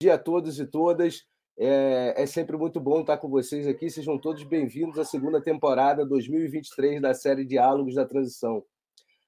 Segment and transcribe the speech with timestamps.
[0.00, 1.24] Dia a todos e todas.
[1.56, 3.88] É, é, sempre muito bom estar com vocês aqui.
[3.88, 8.64] Sejam todos bem-vindos à segunda temporada 2023 da série Diálogos da Transição.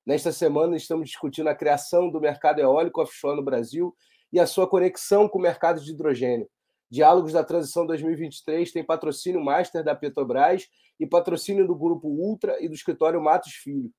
[0.05, 3.95] Nesta semana, estamos discutindo a criação do mercado eólico offshore no Brasil
[4.33, 6.49] e a sua conexão com o mercado de hidrogênio.
[6.91, 12.69] Diálogos da Transição 2023 tem patrocínio master da Petrobras e patrocínio do Grupo Ultra e
[12.69, 13.93] do escritório Matos Filho.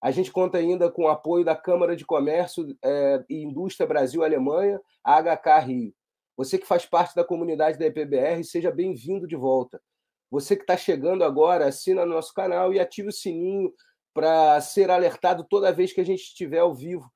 [0.00, 4.80] A gente conta ainda com o apoio da Câmara de Comércio é, e Indústria Brasil-Alemanha,
[5.04, 5.94] HK Rio.
[6.42, 9.80] Você que faz parte da comunidade da EPBR, seja bem-vindo de volta.
[10.28, 13.72] Você que está chegando agora, assina nosso canal e ative o sininho
[14.12, 17.08] para ser alertado toda vez que a gente estiver ao vivo.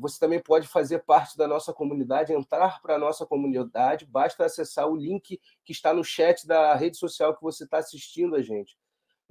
[0.00, 4.88] Você também pode fazer parte da nossa comunidade, entrar para a nossa comunidade, basta acessar
[4.88, 8.76] o link que está no chat da rede social que você está assistindo a gente.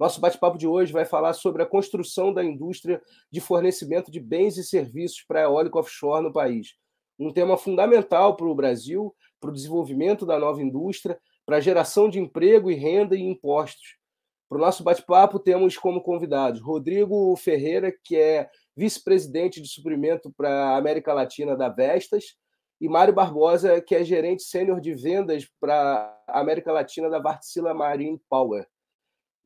[0.00, 4.56] Nosso bate-papo de hoje vai falar sobre a construção da indústria de fornecimento de bens
[4.56, 6.82] e serviços para eólico offshore no país.
[7.18, 12.08] Um tema fundamental para o Brasil, para o desenvolvimento da nova indústria, para a geração
[12.08, 13.96] de emprego e renda e impostos.
[14.48, 20.48] Para o nosso bate-papo, temos como convidados Rodrigo Ferreira, que é vice-presidente de suprimento para
[20.48, 22.36] a América Latina da Vestas,
[22.80, 27.72] e Mário Barbosa, que é gerente sênior de vendas para a América Latina da Vartsila
[27.72, 28.66] Marine Power.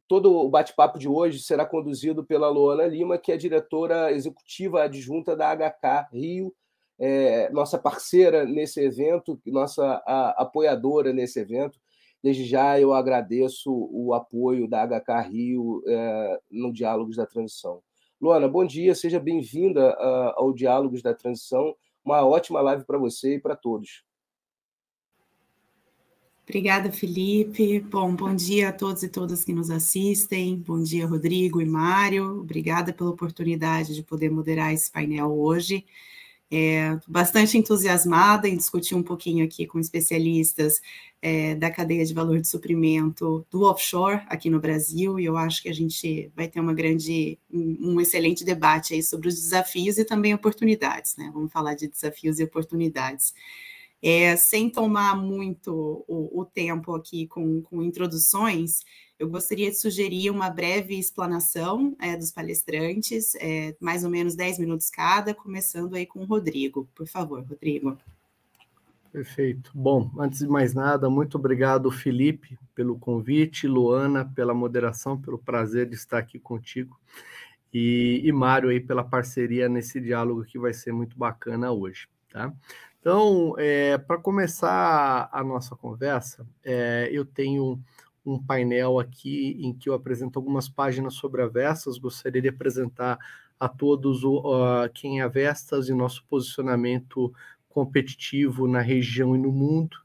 [0.09, 5.37] Todo o bate-papo de hoje será conduzido pela Luana Lima, que é diretora executiva adjunta
[5.37, 6.55] da HK Rio,
[6.99, 11.79] é, nossa parceira nesse evento, nossa a, apoiadora nesse evento.
[12.23, 17.81] Desde já eu agradeço o apoio da HK Rio é, no Diálogos da Transição.
[18.21, 19.93] Luana, bom dia, seja bem-vinda
[20.37, 21.77] ao Diálogos da Transição.
[22.05, 24.03] Uma ótima live para você e para todos.
[26.49, 27.79] Obrigada, Felipe.
[27.79, 30.57] Bom, bom dia a todos e todas que nos assistem.
[30.57, 32.41] Bom dia, Rodrigo e Mário.
[32.41, 35.85] Obrigada pela oportunidade de poder moderar esse painel hoje.
[36.51, 40.81] É, bastante entusiasmada em discutir um pouquinho aqui com especialistas
[41.21, 45.63] é, da cadeia de valor de suprimento do offshore aqui no Brasil, e eu acho
[45.63, 49.99] que a gente vai ter uma grande, um, um excelente debate aí sobre os desafios
[49.99, 51.31] e também oportunidades, né?
[51.35, 53.35] Vamos falar de desafios e oportunidades.
[54.03, 58.81] É, sem tomar muito o, o tempo aqui com, com, introduções,
[59.19, 64.61] eu gostaria de sugerir uma breve explanação é, dos palestrantes, é, mais ou menos 10
[64.61, 66.89] minutos cada, começando aí com o Rodrigo.
[66.95, 67.99] Por favor, Rodrigo.
[69.11, 69.73] Perfeito.
[69.75, 75.89] Bom, antes de mais nada, muito obrigado, Felipe, pelo convite, Luana, pela moderação, pelo prazer
[75.89, 76.97] de estar aqui contigo,
[77.73, 82.53] e, e Mário aí pela parceria nesse diálogo que vai ser muito bacana hoje, tá?
[83.11, 87.83] Então, é, para começar a nossa conversa, é, eu tenho
[88.23, 91.97] um painel aqui em que eu apresento algumas páginas sobre a Vestas.
[91.97, 93.19] Gostaria de apresentar
[93.59, 94.43] a todos o,
[94.93, 97.33] quem é a Vestas e nosso posicionamento
[97.71, 99.97] competitivo na região e no mundo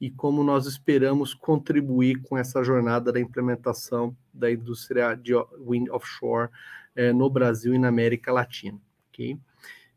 [0.00, 6.48] e como nós esperamos contribuir com essa jornada da implementação da indústria de wind offshore
[6.94, 8.78] eh, no Brasil e na América Latina.
[9.08, 9.36] Okay?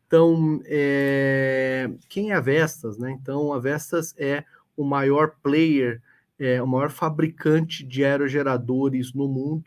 [0.06, 2.96] Então, é, quem é a Vestas?
[2.96, 3.10] Né?
[3.10, 4.44] Então, a Vestas é
[4.76, 6.00] o maior player,
[6.38, 9.64] é, o maior fabricante de aerogeradores no mundo.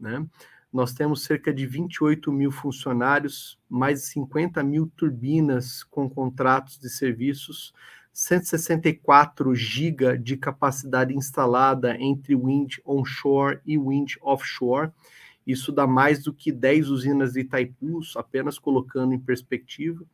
[0.00, 0.26] Né?
[0.72, 6.88] Nós temos cerca de 28 mil funcionários, mais de 50 mil turbinas com contratos de
[6.88, 7.74] serviços,
[8.14, 14.90] 164 giga de capacidade instalada entre wind onshore e wind offshore
[15.46, 20.04] isso dá mais do que 10 usinas de Itaipu, apenas colocando em perspectiva,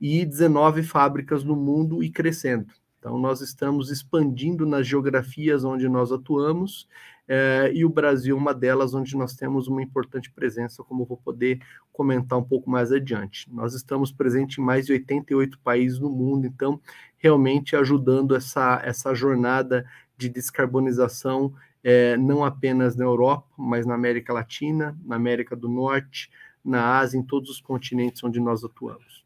[0.00, 2.66] e 19 fábricas no mundo e crescendo.
[2.98, 6.86] Então, nós estamos expandindo nas geografias onde nós atuamos,
[7.26, 11.16] eh, e o Brasil é uma delas onde nós temos uma importante presença, como vou
[11.16, 11.60] poder
[11.92, 13.50] comentar um pouco mais adiante.
[13.50, 16.78] Nós estamos presentes em mais de 88 países no mundo, então,
[17.16, 19.86] realmente ajudando essa, essa jornada
[20.18, 26.30] de descarbonização é, não apenas na Europa, mas na América Latina, na América do Norte,
[26.64, 29.20] na Ásia, em todos os continentes onde nós atuamos.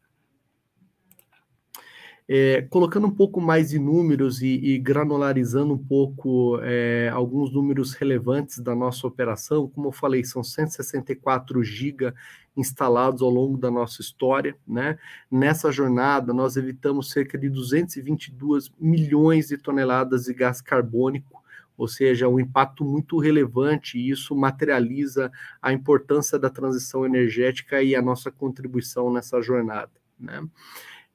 [2.27, 7.93] É, colocando um pouco mais de números e, e granularizando um pouco é, alguns números
[7.93, 12.11] relevantes da nossa operação, como eu falei, são 164 GB
[12.57, 14.57] instalados ao longo da nossa história.
[14.67, 14.97] Né?
[15.29, 21.43] Nessa jornada, nós evitamos cerca de 222 milhões de toneladas de gás carbônico,
[21.77, 25.31] ou seja, um impacto muito relevante, e isso materializa
[25.61, 29.91] a importância da transição energética e a nossa contribuição nessa jornada.
[30.19, 30.41] Né?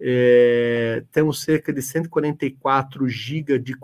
[0.03, 3.75] É, temos cerca de 144 GB de,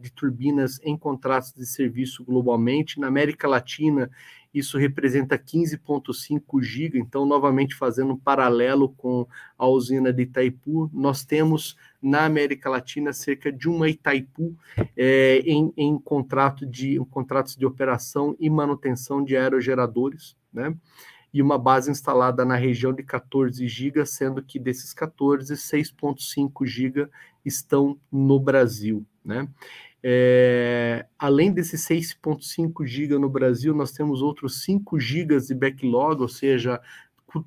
[0.00, 3.00] de turbinas em contratos de serviço globalmente.
[3.00, 4.10] Na América Latina,
[4.54, 6.98] isso representa 15,5 GB.
[6.98, 9.26] Então, novamente fazendo um paralelo com
[9.58, 14.56] a usina de Itaipu, nós temos na América Latina cerca de uma Itaipu
[14.96, 20.36] é, em, em contrato de, em contratos de operação e manutenção de aerogeradores.
[20.52, 20.74] Né?
[21.34, 27.08] e uma base instalada na região de 14 GB, sendo que desses 14, 6.5 GB
[27.44, 29.04] estão no Brasil.
[29.24, 29.48] Né?
[30.06, 36.28] É, além desses 6.5 GB no Brasil, nós temos outros 5 GB de backlog, ou
[36.28, 36.78] seja,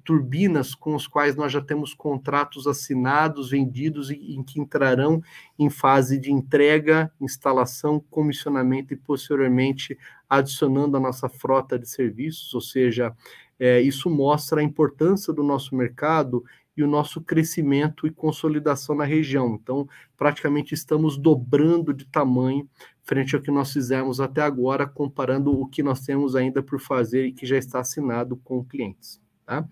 [0.04, 5.21] turbinas com os quais nós já temos contratos assinados, vendidos e em que entrarão
[5.57, 12.62] em fase de entrega, instalação, comissionamento e posteriormente adicionando a nossa frota de serviços, ou
[12.62, 13.15] seja,
[13.59, 16.44] é, isso mostra a importância do nosso mercado
[16.77, 19.57] e o nosso crescimento e consolidação na região.
[19.62, 22.69] Então, praticamente estamos dobrando de tamanho
[23.03, 27.25] frente ao que nós fizemos até agora, comparando o que nós temos ainda por fazer
[27.25, 29.19] e que já está assinado com clientes.
[29.45, 29.65] Tá?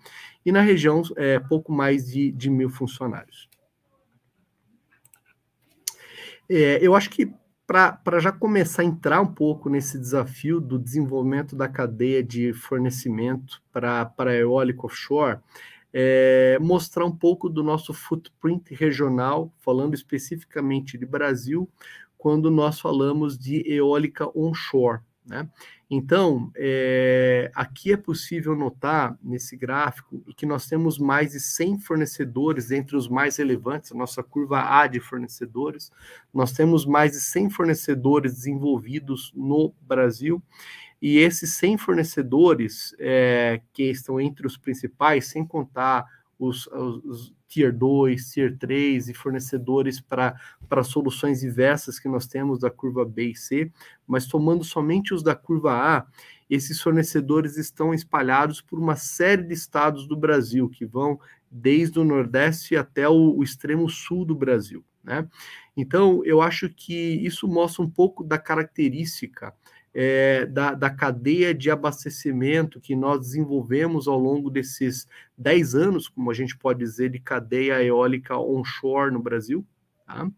[0.44, 3.48] E na região, é, pouco mais de, de mil funcionários.
[6.48, 7.32] É, eu acho que
[7.66, 13.60] para já começar a entrar um pouco nesse desafio do desenvolvimento da cadeia de fornecimento
[13.72, 15.40] para a eólica offshore,
[15.98, 21.66] é, mostrar um pouco do nosso footprint regional, falando especificamente de Brasil,
[22.18, 25.00] quando nós falamos de eólica onshore.
[25.24, 25.48] Né?
[25.88, 32.70] Então, é, aqui é possível notar nesse gráfico que nós temos mais de 100 fornecedores,
[32.70, 35.90] entre os mais relevantes, a nossa curva A de fornecedores,
[36.32, 40.42] nós temos mais de 100 fornecedores desenvolvidos no Brasil,
[41.00, 46.06] e esses 100 fornecedores, é, que estão entre os principais, sem contar
[46.38, 52.70] os, os, Tier 2, Tier 3 e fornecedores para soluções diversas que nós temos da
[52.70, 53.70] curva B e C,
[54.06, 56.06] mas tomando somente os da curva A,
[56.50, 61.18] esses fornecedores estão espalhados por uma série de estados do Brasil, que vão
[61.50, 64.84] desde o Nordeste até o, o extremo sul do Brasil.
[65.02, 65.28] Né?
[65.76, 69.54] Então, eu acho que isso mostra um pouco da característica
[69.98, 75.08] é, da, da cadeia de abastecimento que nós desenvolvemos ao longo desses
[75.38, 79.66] 10 anos, como a gente pode dizer, de cadeia eólica onshore no Brasil,
[80.06, 80.30] tá?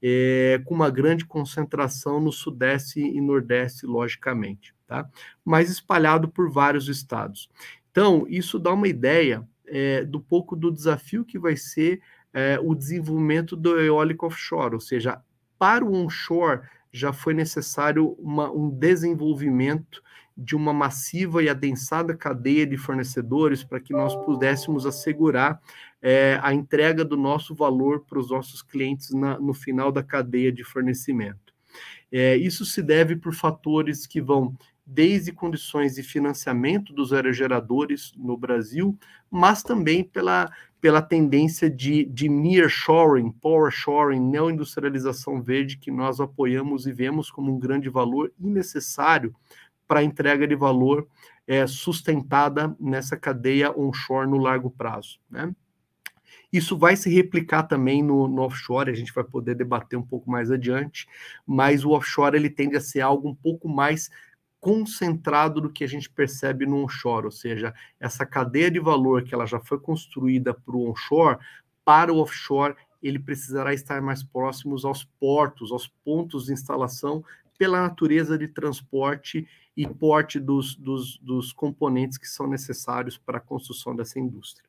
[0.00, 5.10] é, com uma grande concentração no Sudeste e Nordeste, logicamente, tá?
[5.44, 7.50] mas espalhado por vários estados.
[7.90, 12.00] Então, isso dá uma ideia é, do pouco do desafio que vai ser
[12.32, 15.20] é, o desenvolvimento do eólico offshore, ou seja,
[15.58, 16.60] para o onshore
[16.92, 20.02] já foi necessário uma, um desenvolvimento
[20.36, 25.60] de uma massiva e adensada cadeia de fornecedores para que nós pudéssemos assegurar
[26.00, 30.50] é, a entrega do nosso valor para os nossos clientes na, no final da cadeia
[30.50, 31.52] de fornecimento.
[32.10, 34.54] É, isso se deve por fatores que vão
[34.84, 38.98] desde condições de financiamento dos aerogeradores no Brasil,
[39.30, 40.50] mas também pela,
[40.82, 47.58] pela tendência de, de nearshoring, powershoring, neoindustrialização verde, que nós apoiamos e vemos como um
[47.58, 49.32] grande valor e necessário
[49.86, 51.06] para a entrega de valor
[51.46, 55.20] é, sustentada nessa cadeia onshore no largo prazo.
[55.30, 55.54] Né?
[56.52, 60.28] Isso vai se replicar também no, no, offshore, a gente vai poder debater um pouco
[60.28, 61.06] mais adiante,
[61.46, 64.10] mas o offshore ele tende a ser algo um pouco mais
[64.62, 69.34] concentrado do que a gente percebe no onshore, ou seja, essa cadeia de valor que
[69.34, 71.36] ela já foi construída para o onshore,
[71.84, 77.24] para o offshore, ele precisará estar mais próximos aos portos, aos pontos de instalação,
[77.58, 83.40] pela natureza de transporte e porte dos, dos, dos componentes que são necessários para a
[83.40, 84.68] construção dessa indústria.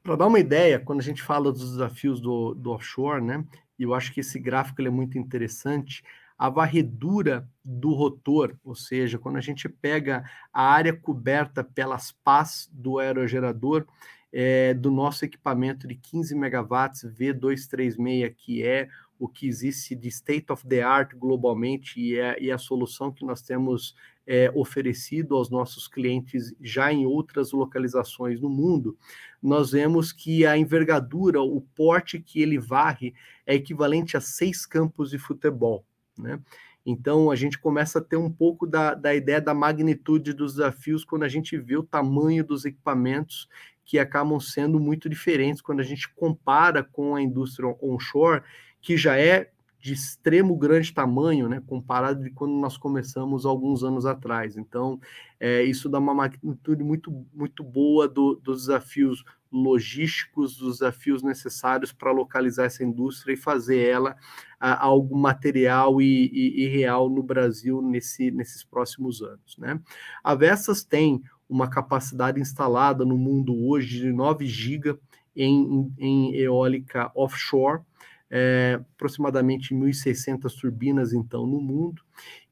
[0.00, 3.44] Para dar uma ideia, quando a gente fala dos desafios do, do offshore, né,
[3.76, 6.04] e eu acho que esse gráfico é muito interessante,
[6.42, 12.68] a varredura do rotor, ou seja, quando a gente pega a área coberta pelas pás
[12.72, 13.86] do aerogerador
[14.32, 18.88] é, do nosso equipamento de 15 megawatts V236, que é
[19.20, 23.24] o que existe de state of the art globalmente e, é, e a solução que
[23.24, 23.94] nós temos
[24.26, 28.98] é, oferecido aos nossos clientes já em outras localizações no mundo,
[29.40, 33.14] nós vemos que a envergadura, o porte que ele varre,
[33.46, 35.86] é equivalente a seis campos de futebol.
[36.22, 36.40] Né?
[36.84, 41.04] Então, a gente começa a ter um pouco da, da ideia da magnitude dos desafios
[41.04, 43.48] quando a gente vê o tamanho dos equipamentos
[43.84, 48.42] que acabam sendo muito diferentes quando a gente compara com a indústria onshore,
[48.80, 54.06] que já é de extremo grande tamanho, né, comparado de quando nós começamos alguns anos
[54.06, 54.56] atrás.
[54.56, 55.00] Então,
[55.40, 61.92] é, isso dá uma magnitude muito, muito boa do, dos desafios logísticos, dos desafios necessários
[61.92, 64.16] para localizar essa indústria e fazer ela
[64.58, 69.56] a, algo material e, e, e, real no Brasil nesse, nesses próximos anos.
[69.58, 69.78] Né?
[70.24, 74.98] A Vestas tem uma capacidade instalada no mundo hoje de 9 GB
[75.36, 77.82] em, em eólica offshore,
[78.30, 82.02] é, aproximadamente 1.600 turbinas, então, no mundo,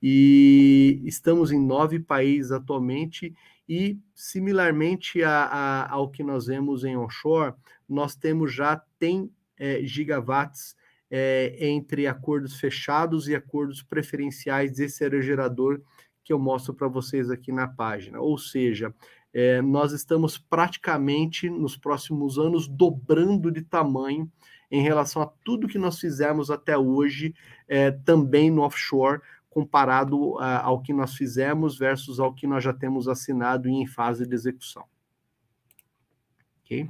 [0.02, 3.34] e estamos em nove países atualmente,
[3.70, 7.54] e, similarmente a, a, ao que nós vemos em onshore,
[7.88, 10.74] nós temos já, tem é, gigawatts
[11.08, 15.80] é, entre acordos fechados e acordos preferenciais desse aerogerador
[16.24, 18.20] que eu mostro para vocês aqui na página.
[18.20, 18.92] Ou seja,
[19.32, 24.28] é, nós estamos praticamente nos próximos anos dobrando de tamanho
[24.68, 27.32] em relação a tudo que nós fizemos até hoje,
[27.68, 29.20] é, também no offshore,
[29.50, 33.86] comparado a, ao que nós fizemos versus ao que nós já temos assinado e em
[33.86, 34.84] fase de execução.
[36.62, 36.88] Ok?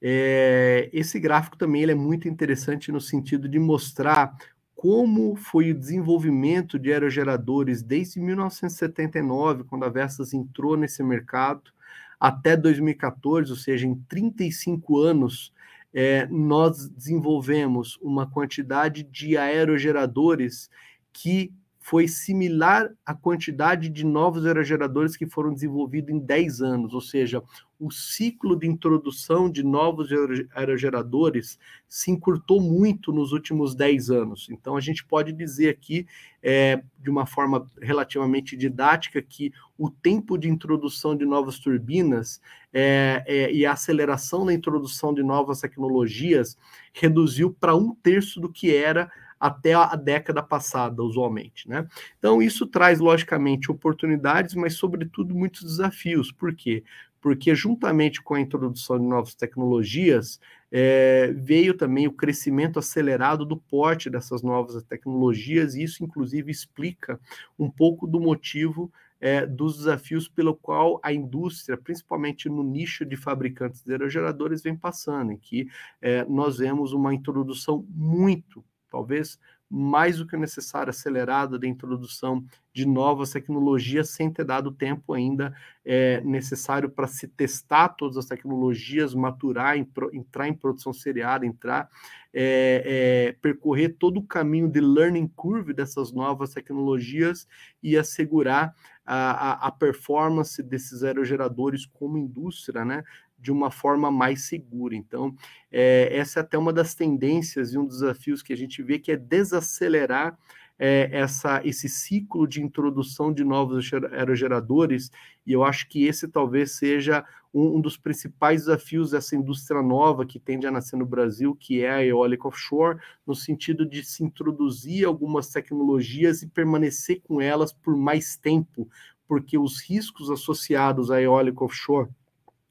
[0.00, 4.34] É, esse gráfico também ele é muito interessante no sentido de mostrar
[4.74, 11.70] como foi o desenvolvimento de aerogeradores desde 1979, quando a Vestas entrou nesse mercado,
[12.18, 15.52] até 2014, ou seja, em 35 anos,
[15.92, 20.70] é, nós desenvolvemos uma quantidade de aerogeradores
[21.12, 27.00] que foi similar à quantidade de novos aerogeradores que foram desenvolvidos em 10 anos, ou
[27.00, 27.42] seja,
[27.80, 30.10] o ciclo de introdução de novos
[30.54, 31.58] aerogeradores
[31.88, 34.48] se encurtou muito nos últimos 10 anos.
[34.50, 36.06] Então, a gente pode dizer aqui,
[36.42, 42.42] é, de uma forma relativamente didática, que o tempo de introdução de novas turbinas
[42.74, 46.58] é, é, e a aceleração da introdução de novas tecnologias
[46.92, 49.10] reduziu para um terço do que era
[49.40, 51.66] até a década passada, usualmente.
[51.66, 51.88] Né?
[52.18, 56.30] Então, isso traz, logicamente, oportunidades, mas, sobretudo, muitos desafios.
[56.30, 56.84] Por quê?
[57.22, 60.38] Porque, juntamente com a introdução de novas tecnologias,
[60.70, 67.18] é, veio também o crescimento acelerado do porte dessas novas tecnologias, e isso, inclusive, explica
[67.58, 73.16] um pouco do motivo é, dos desafios pelo qual a indústria, principalmente no nicho de
[73.16, 75.68] fabricantes de aerogeradores, vem passando, em que
[76.00, 79.38] é, nós vemos uma introdução muito talvez
[79.72, 85.54] mais do que necessário, acelerada da introdução de novas tecnologias, sem ter dado tempo ainda
[85.84, 91.88] é, necessário para se testar todas as tecnologias, maturar, em, entrar em produção seriada, entrar,
[92.34, 92.82] é,
[93.30, 97.46] é, percorrer todo o caminho de learning curve dessas novas tecnologias
[97.80, 98.74] e assegurar
[99.06, 103.04] a, a, a performance desses aerogeradores como indústria, né?
[103.40, 104.94] De uma forma mais segura.
[104.94, 105.34] Então,
[105.70, 108.98] é, essa é até uma das tendências e um dos desafios que a gente vê
[108.98, 110.38] que é desacelerar
[110.80, 115.10] é, essa, esse ciclo de introdução de novos aerogeradores,
[115.46, 120.24] e eu acho que esse talvez seja um, um, dos principais desafios dessa indústria nova
[120.24, 124.24] que tende a nascer no Brasil, que é a eólica offshore, no sentido de se
[124.24, 128.88] introduzir algumas tecnologias e permanecer com elas por mais tempo,
[129.28, 132.08] porque os riscos associados à eólica offshore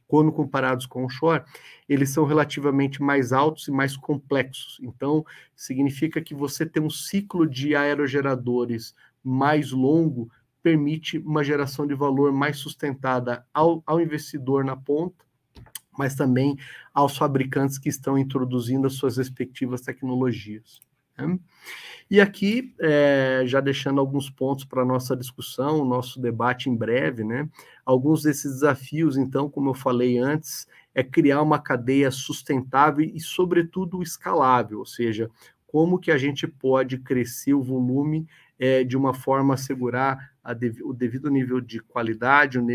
[0.09, 1.43] quando comparados com o onshore,
[1.87, 4.79] eles são relativamente mais altos e mais complexos.
[4.81, 5.23] Então,
[5.55, 10.31] significa que você ter um ciclo de aerogeradores mais longo
[10.63, 15.23] permite uma geração de valor mais sustentada ao, ao investidor na ponta,
[15.95, 16.57] mas também
[16.91, 20.79] aos fabricantes que estão introduzindo as suas respectivas tecnologias.
[21.21, 21.39] Né?
[22.09, 27.23] E aqui, é, já deixando alguns pontos para a nossa discussão, nosso debate em breve,
[27.23, 27.47] né?
[27.85, 34.01] Alguns desses desafios, então, como eu falei antes, é criar uma cadeia sustentável e, sobretudo,
[34.01, 35.29] escalável, ou seja,
[35.67, 40.53] como que a gente pode crescer o volume é, de uma forma a assegurar a
[40.53, 42.65] dev o devido nível de qualidade, o,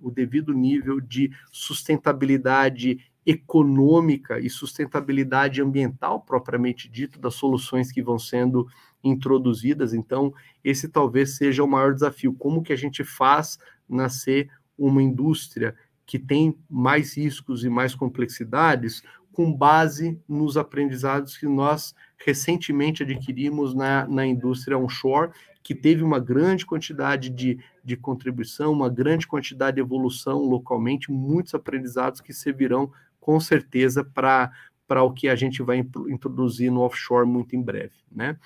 [0.00, 8.18] o devido nível de sustentabilidade econômica e sustentabilidade ambiental propriamente dito das soluções que vão
[8.18, 8.66] sendo
[9.04, 9.92] introduzidas.
[9.92, 10.32] Então,
[10.64, 12.32] esse talvez seja o maior desafio.
[12.32, 19.02] Como que a gente faz nascer uma indústria que tem mais riscos e mais complexidades
[19.30, 25.32] com base nos aprendizados que nós recentemente adquirimos na, na indústria onshore,
[25.62, 31.54] que teve uma grande quantidade de, de contribuição, uma grande quantidade de evolução localmente, muitos
[31.54, 37.54] aprendizados que servirão com certeza para o que a gente vai introduzir no offshore muito
[37.54, 38.36] em breve, né?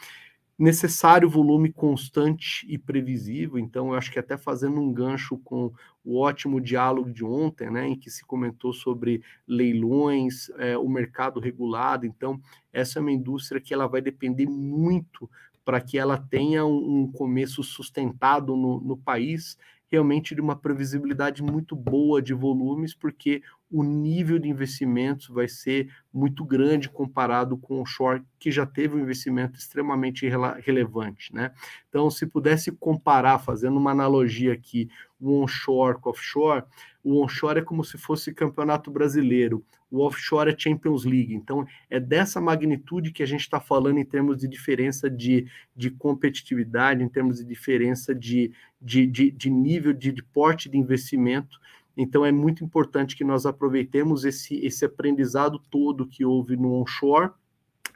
[0.62, 3.58] necessário volume constante e previsível.
[3.58, 5.72] Então, eu acho que até fazendo um gancho com
[6.04, 11.40] o ótimo diálogo de ontem, né, em que se comentou sobre leilões, é, o mercado
[11.40, 12.06] regulado.
[12.06, 12.40] Então,
[12.72, 15.28] essa é uma indústria que ela vai depender muito
[15.64, 19.56] para que ela tenha um, começo sustentado no, no país
[19.92, 25.94] realmente de uma previsibilidade muito boa de volumes, porque o nível de investimentos vai ser
[26.10, 30.26] muito grande comparado com o short, que já teve um investimento extremamente
[30.64, 31.34] relevante.
[31.34, 31.52] Né?
[31.90, 34.88] Então, se pudesse comparar, fazendo uma analogia aqui,
[35.20, 36.64] o onshore com o offshore,
[37.02, 41.34] o onshore é como se fosse campeonato brasileiro, o offshore é Champions League.
[41.34, 45.90] Então, é dessa magnitude que a gente está falando em termos de diferença de, de
[45.90, 51.60] competitividade, em termos de diferença de, de, de, de nível de, de porte de investimento.
[51.94, 57.30] Então, é muito importante que nós aproveitemos esse, esse aprendizado todo que houve no onshore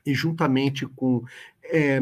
[0.04, 1.24] e, juntamente com
[1.64, 2.00] é,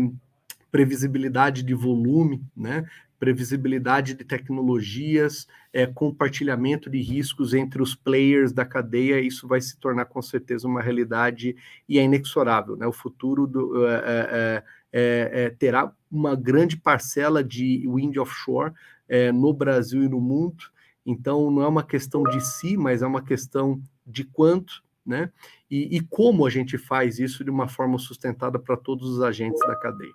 [0.72, 2.84] previsibilidade de volume, né,
[3.24, 9.78] previsibilidade de tecnologias, é, compartilhamento de riscos entre os players da cadeia, isso vai se
[9.78, 11.56] tornar com certeza uma realidade
[11.88, 12.76] e é inexorável.
[12.76, 12.86] Né?
[12.86, 18.74] O futuro do, é, é, é, é terá uma grande parcela de wind offshore
[19.08, 20.64] é, no Brasil e no mundo,
[21.06, 25.32] então não é uma questão de si, mas é uma questão de quanto, né?
[25.70, 29.60] E, e como a gente faz isso de uma forma sustentada para todos os agentes
[29.60, 30.12] da cadeia.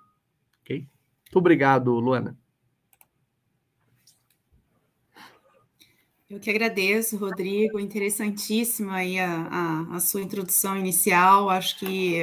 [0.62, 0.86] Ok?
[1.26, 2.36] Muito obrigado, Luana.
[6.30, 7.80] Eu que agradeço, Rodrigo.
[7.80, 11.50] Interessantíssima aí a, a, a, sua introdução inicial.
[11.50, 12.18] Acho que,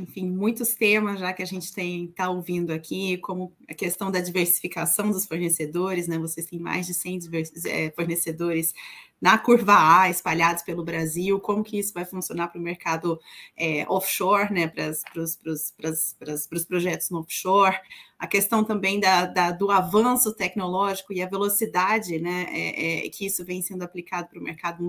[0.00, 4.18] enfim, muitos temas já que a gente tem está ouvindo aqui, como a questão da
[4.18, 6.18] diversificação dos fornecedores, né?
[6.18, 7.18] Vocês têm mais de 100
[7.66, 8.72] é, fornecedores
[9.20, 13.20] na curva A, espalhados pelo Brasil, como que isso vai funcionar para o mercado
[13.56, 17.76] é, offshore, né, para os projetos no offshore,
[18.18, 23.26] a questão também da, da, do avanço tecnológico e a velocidade né, é, é, que
[23.26, 24.88] isso vem sendo aplicado para o mercado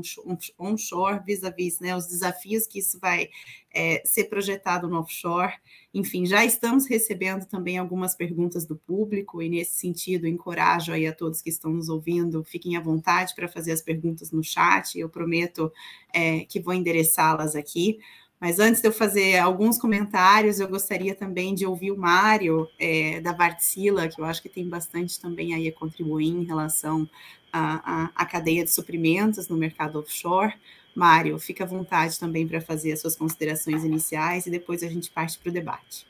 [0.60, 3.30] onshore, vis-à-vis -vis, né, os desafios que isso vai
[3.74, 5.54] é, ser projetado no offshore.
[5.94, 11.14] Enfim, já estamos recebendo também algumas perguntas do público, e nesse sentido, encorajo aí a
[11.14, 15.10] todos que estão nos ouvindo, fiquem à vontade para fazer as perguntas no chat, eu
[15.10, 15.72] prometo
[16.14, 18.00] é, que vou endereçá-las aqui.
[18.40, 23.22] Mas antes de eu fazer alguns comentários, eu gostaria também de ouvir o Mário é,
[23.22, 27.08] da Vartsila, que eu acho que tem bastante também aí a contribuir em relação
[27.54, 30.56] à, à cadeia de suprimentos no mercado offshore.
[30.96, 35.10] Mário, fica à vontade também para fazer as suas considerações iniciais e depois a gente
[35.12, 36.06] parte para o debate.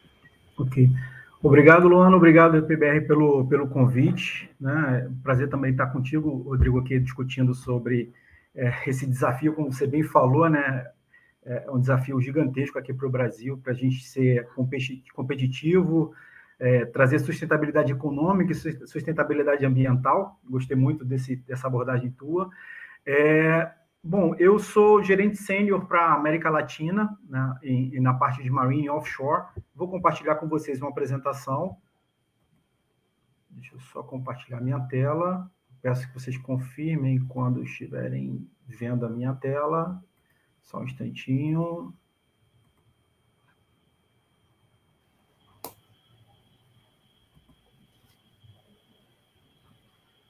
[0.58, 0.89] Ok.
[1.44, 2.15] Obrigado, Luana.
[2.15, 4.50] Obrigado, PBR, pelo, pelo convite.
[4.60, 5.10] Né?
[5.24, 8.13] Prazer também estar contigo, Rodrigo, aqui discutindo sobre
[8.56, 10.86] é, esse desafio, como você bem falou, né?
[11.44, 14.48] É um desafio gigantesco aqui para o Brasil, para a gente ser
[15.15, 16.13] competitivo,
[16.60, 20.39] é, trazer sustentabilidade econômica e sustentabilidade ambiental.
[20.48, 22.52] Gostei muito desse, dessa abordagem tua.
[23.04, 23.72] É,
[24.04, 27.60] Bom, eu sou gerente sênior para América Latina, né,
[28.02, 29.46] na parte de Marine Offshore.
[29.76, 31.78] Vou compartilhar com vocês uma apresentação.
[33.48, 35.52] Deixa eu só compartilhar minha tela.
[35.84, 40.04] Peço que vocês confirmem quando estiverem vendo a minha tela.
[40.64, 41.94] Só um instantinho.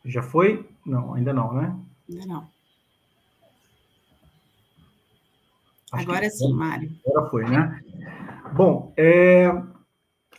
[0.03, 0.69] Já foi?
[0.85, 1.79] Não, ainda não, né?
[2.09, 2.41] Ainda não.
[2.43, 2.51] Acho
[5.91, 6.89] Agora sim, Mário.
[7.05, 7.81] Agora foi, né?
[8.53, 9.47] Bom, é,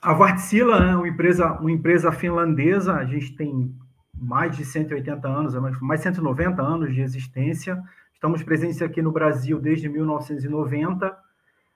[0.00, 3.72] a Vartsila é né, uma empresa, uma empresa finlandesa, a gente tem
[4.14, 7.80] mais de 180 anos, mais de 190 anos de existência.
[8.14, 11.16] Estamos presentes aqui no Brasil desde 1990.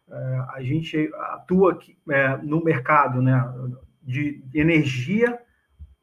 [0.09, 3.45] É, a gente atua aqui, é, no mercado né,
[4.03, 5.39] de energia,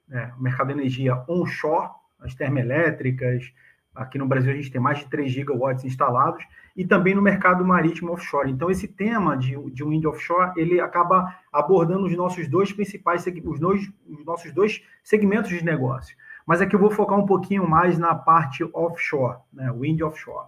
[0.07, 3.51] né, mercado de energia onshore, as termoelétricas.
[3.95, 6.43] Aqui no Brasil a gente tem mais de 3 gigawatts instalados
[6.75, 8.49] e também no mercado marítimo offshore.
[8.49, 13.59] Então, esse tema de, de wind offshore, ele acaba abordando os nossos dois principais, os,
[13.59, 16.15] dois, os nossos dois segmentos de negócio.
[16.45, 20.47] Mas aqui eu vou focar um pouquinho mais na parte offshore, né, wind offshore.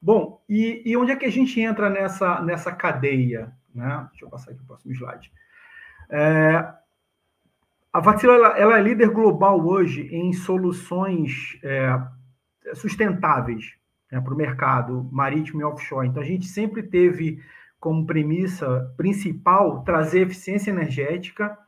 [0.00, 3.52] Bom, e, e onde é que a gente entra nessa, nessa cadeia?
[3.74, 4.06] Né?
[4.10, 5.32] Deixa eu passar aqui o próximo slide.
[6.08, 6.72] É,
[7.98, 12.00] a Vaxila ela, ela, é líder global hoje em soluções é,
[12.72, 13.74] sustentáveis
[14.12, 16.06] né, para o mercado marítimo e offshore.
[16.06, 17.42] Então, a gente sempre teve
[17.80, 21.58] como premissa principal trazer eficiência energética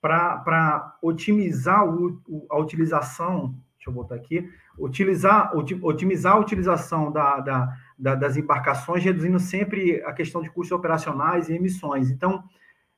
[0.00, 2.20] para otimizar o,
[2.50, 9.04] a utilização, deixa eu botar aqui, utilizar, otimizar a utilização da, da, da, das embarcações,
[9.04, 12.10] reduzindo sempre a questão de custos operacionais e emissões.
[12.10, 12.42] Então,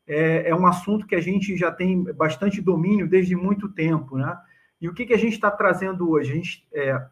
[0.08, 4.36] é, é, um assunto que a gente já tem bastante domínio desde muito tempo, né?
[4.80, 6.32] E o que, que a gente está trazendo hoje?
[6.32, 7.06] A gente é,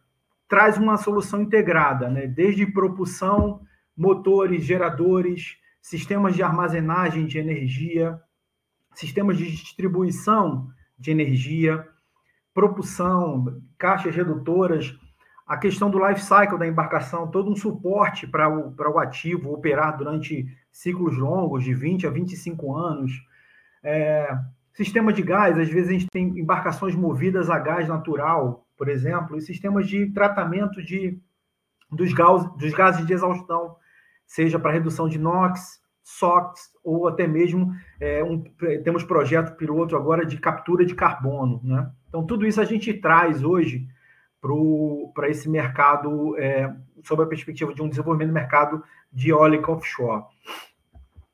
[0.48, 2.26] traz uma solução integrada, né?
[2.26, 3.60] Desde propulsão,
[3.94, 8.18] motores, geradores, sistemas de armazenagem de energia,
[8.94, 11.86] sistemas de distribuição de energia,
[12.54, 14.98] propulsão, caixas redutoras,
[15.46, 19.96] a questão do life cycle da embarcação, todo um suporte para o, o ativo operar
[19.96, 23.12] durante ciclos longos, de 20 a 25 anos.
[23.82, 24.36] É,
[24.74, 29.36] sistema de gás, às vezes a gente tem embarcações movidas a gás natural, por exemplo,
[29.36, 31.18] e sistemas de tratamento de,
[31.90, 33.76] dos, gaus, dos gases de exaustão,
[34.26, 38.42] seja para redução de NOx, SOx, ou até mesmo é, um,
[38.82, 41.60] temos projeto piloto agora de captura de carbono.
[41.62, 41.88] Né?
[42.08, 43.86] Então, tudo isso a gente traz hoje
[45.14, 50.24] para esse mercado, é, sob a perspectiva de um desenvolvimento do mercado de eólica offshore.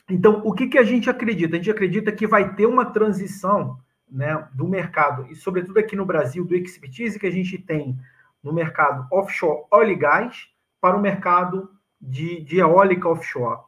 [0.08, 1.54] Então, o que, que a gente acredita?
[1.54, 3.78] A gente acredita que vai ter uma transição
[4.10, 7.98] né, do mercado, e sobretudo aqui no Brasil, do expertise que a gente tem
[8.42, 10.48] no mercado offshore óleo e gás
[10.80, 13.60] para o mercado de, de eólica offshore.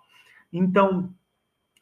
[0.53, 1.15] Então,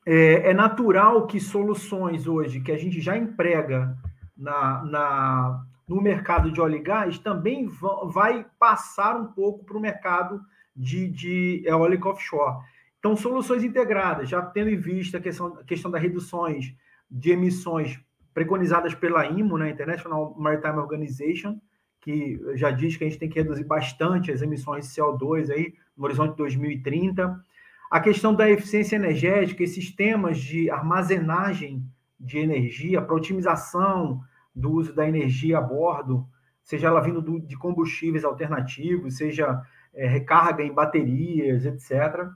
[0.06, 3.96] é, é, natural que soluções hoje que a gente já emprega
[4.36, 7.68] na, na, no mercado de óleo e gás também
[8.06, 10.40] vai passar um pouco para o mercado
[10.74, 12.64] de, de eólica offshore.
[12.98, 16.74] Então, soluções integradas, já tendo em vista a questão, a questão das reduções
[17.10, 18.00] de emissões
[18.32, 21.60] preconizadas pela IMO, né, International Maritime Organization,
[22.00, 25.74] que já diz que a gente tem que reduzir bastante as emissões de CO2 aí
[25.96, 27.44] no horizonte de 2030
[27.92, 31.86] a questão da eficiência energética e sistemas de armazenagem
[32.18, 34.22] de energia para otimização
[34.54, 36.26] do uso da energia a bordo,
[36.62, 39.60] seja ela vindo do, de combustíveis alternativos, seja
[39.94, 42.28] é, recarga em baterias, etc.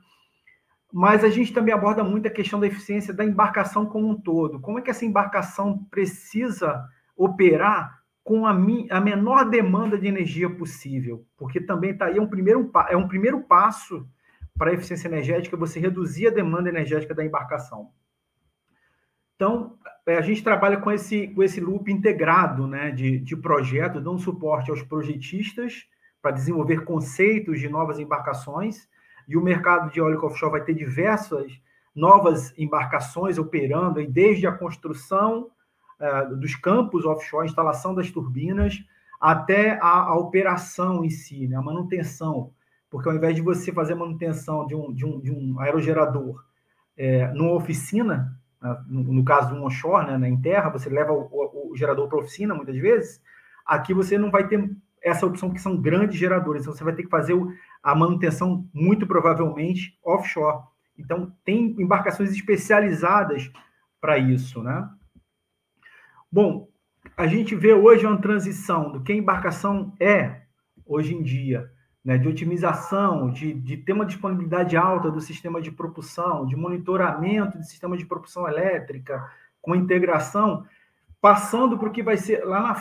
[0.92, 4.60] Mas a gente também aborda muito a questão da eficiência da embarcação como um todo.
[4.60, 6.84] Como é que essa embarcação precisa
[7.16, 11.24] operar com a, a menor demanda de energia possível?
[11.36, 14.08] Porque também está aí é um primeiro, é um primeiro passo
[14.56, 17.90] para a eficiência energética, você reduzir a demanda energética da embarcação.
[19.36, 24.00] Então, é, a gente trabalha com esse, com esse loop integrado né, de, de projeto,
[24.00, 25.86] dando suporte aos projetistas
[26.22, 28.88] para desenvolver conceitos de novas embarcações,
[29.28, 31.52] e o mercado de óleo offshore vai ter diversas
[31.94, 35.50] novas embarcações operando, desde a construção
[36.00, 38.78] uh, dos campos offshore, instalação das turbinas,
[39.20, 42.52] até a, a operação em si, né, a manutenção.
[42.88, 46.44] Porque ao invés de você fazer manutenção de um, de um, de um aerogerador
[46.96, 48.38] é, numa oficina,
[48.86, 52.76] no, caso um onshore, né, em terra, você leva o, o, gerador para oficina muitas
[52.76, 53.20] vezes,
[53.64, 54.70] aqui você não vai ter
[55.02, 57.34] essa opção que são grandes geradores, então você vai ter que fazer
[57.82, 60.64] a manutenção muito provavelmente offshore.
[60.98, 63.50] Então tem embarcações especializadas
[64.00, 64.88] para isso, né?
[66.30, 66.68] Bom,
[67.16, 70.42] a gente vê hoje uma transição do que a embarcação é
[70.84, 71.70] hoje em dia
[72.06, 77.58] né, de otimização, de, de ter uma disponibilidade alta do sistema de propulsão, de monitoramento
[77.58, 79.28] de sistema de propulsão elétrica,
[79.60, 80.64] com integração,
[81.20, 82.74] passando para o que vai ser lá na,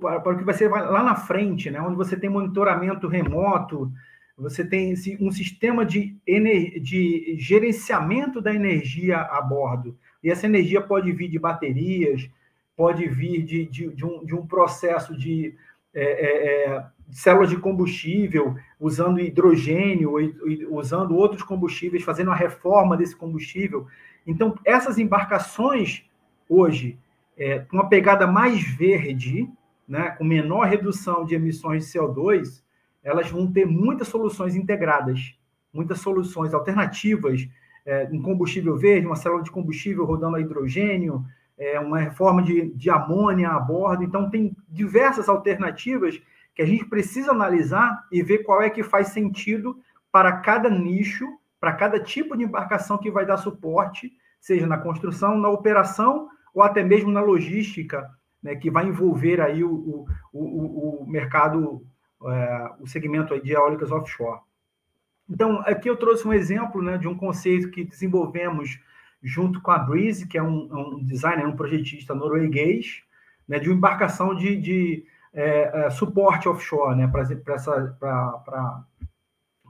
[0.00, 3.92] para, para o que vai ser lá na frente, né, onde você tem monitoramento remoto,
[4.36, 9.96] você tem um sistema de, de gerenciamento da energia a bordo.
[10.24, 12.28] E essa energia pode vir de baterias,
[12.76, 15.54] pode vir de, de, de, um, de um processo de
[15.94, 20.14] é, é, é células de combustível, usando hidrogênio,
[20.70, 23.86] usando outros combustíveis, fazendo a reforma desse combustível.
[24.26, 26.04] Então, essas embarcações,
[26.48, 26.98] hoje,
[27.36, 29.48] é, uma pegada mais verde,
[29.86, 32.62] né, com menor redução de emissões de CO2,
[33.02, 35.36] elas vão ter muitas soluções integradas,
[35.72, 37.48] muitas soluções alternativas,
[37.84, 41.24] é, um combustível verde, uma célula de combustível rodando a hidrogênio,
[41.58, 44.02] é, uma reforma de, de amônia a bordo.
[44.02, 46.22] Então, tem diversas alternativas
[46.54, 49.78] que a gente precisa analisar e ver qual é que faz sentido
[50.10, 51.26] para cada nicho,
[51.58, 56.62] para cada tipo de embarcação que vai dar suporte, seja na construção, na operação ou
[56.62, 58.10] até mesmo na logística,
[58.42, 61.86] né, que vai envolver aí o, o, o, o mercado,
[62.26, 64.40] é, o segmento de eólicas offshore.
[65.30, 68.78] Então, aqui eu trouxe um exemplo né, de um conceito que desenvolvemos
[69.22, 73.02] junto com a Breeze, que é um, um designer, um projetista norueguês,
[73.48, 78.84] né, de uma embarcação de, de é, é, suporte offshore, né, para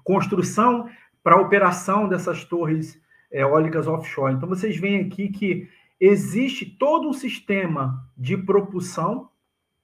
[0.05, 0.89] construção
[1.23, 4.35] para a operação dessas torres eólicas offshore.
[4.35, 5.69] Então, vocês veem aqui que
[6.01, 9.31] existe todo um sistema de propulsão.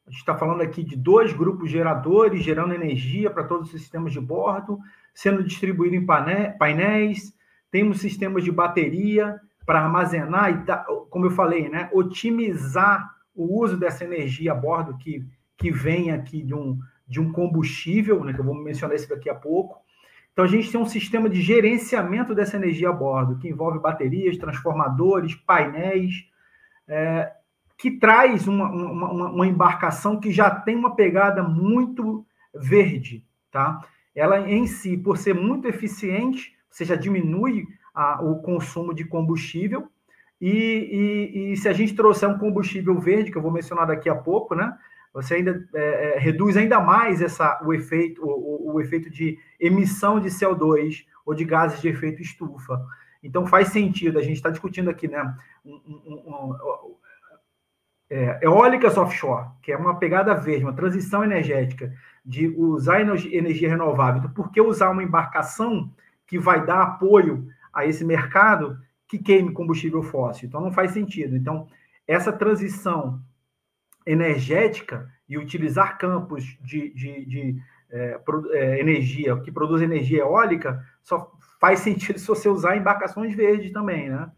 [0.06, 4.12] A gente está falando aqui de dois grupos geradores gerando energia para todos os sistemas
[4.12, 4.78] de bordo,
[5.14, 7.32] sendo distribuído em painéis.
[7.70, 14.04] Temos sistemas de bateria para armazenar e, como eu falei, né, otimizar o uso dessa
[14.04, 15.24] energia a bordo que,
[15.58, 19.28] que vem aqui de um, de um combustível, né, que eu vou mencionar isso daqui
[19.28, 19.82] a pouco.
[20.32, 24.38] Então, a gente tem um sistema de gerenciamento dessa energia a bordo, que envolve baterias,
[24.38, 26.28] transformadores, painéis,
[26.86, 27.32] é,
[27.76, 33.24] que traz uma, uma, uma, embarcação que já tem uma pegada muito verde.
[33.50, 33.80] Tá?
[34.14, 39.88] Ela, em si, por ser muito eficiente, você já diminui a, o consumo de combustível,
[40.40, 44.08] e, e, e, se a gente trouxer um combustível verde, que eu vou mencionar daqui
[44.08, 44.72] a pouco, né?
[45.12, 50.20] Você ainda é, é, reduz ainda mais essa, o, efeito, o, o, efeito de emissão
[50.20, 52.80] de CO2 ou de gases de efeito estufa.
[53.22, 55.34] Então faz sentido, a gente está discutindo aqui, né?
[55.64, 56.96] Um, um, um,
[58.10, 61.92] é, eólicas offshore, que é uma pegada verde, uma transição energética
[62.24, 64.18] de usar energia renovável.
[64.18, 65.92] Então, por que usar uma embarcação
[66.26, 70.48] que vai dar apoio a esse mercado que queime combustível fóssil?
[70.48, 71.36] Então não faz sentido.
[71.36, 71.66] Então,
[72.06, 73.20] essa transição
[74.08, 78.20] energética e utilizar campos de, de, de é,
[78.52, 84.08] é, energia que produz energia eólica só faz sentido se você usar embarcações verdes também,
[84.08, 84.30] né?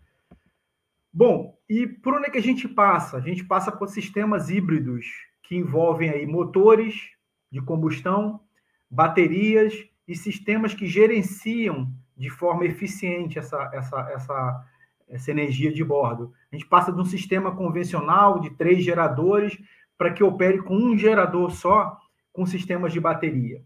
[1.12, 3.16] Bom, e por onde é que a gente passa?
[3.16, 5.06] A gente passa por sistemas híbridos
[5.42, 7.10] que envolvem aí motores
[7.50, 8.40] de combustão,
[8.88, 9.74] baterias
[10.06, 14.66] e sistemas que gerenciam de forma eficiente essa, essa, essa,
[15.10, 16.32] essa energia de bordo.
[16.50, 19.58] A gente passa de um sistema convencional de três geradores
[19.98, 21.98] para que opere com um gerador só
[22.32, 23.62] com sistemas de bateria,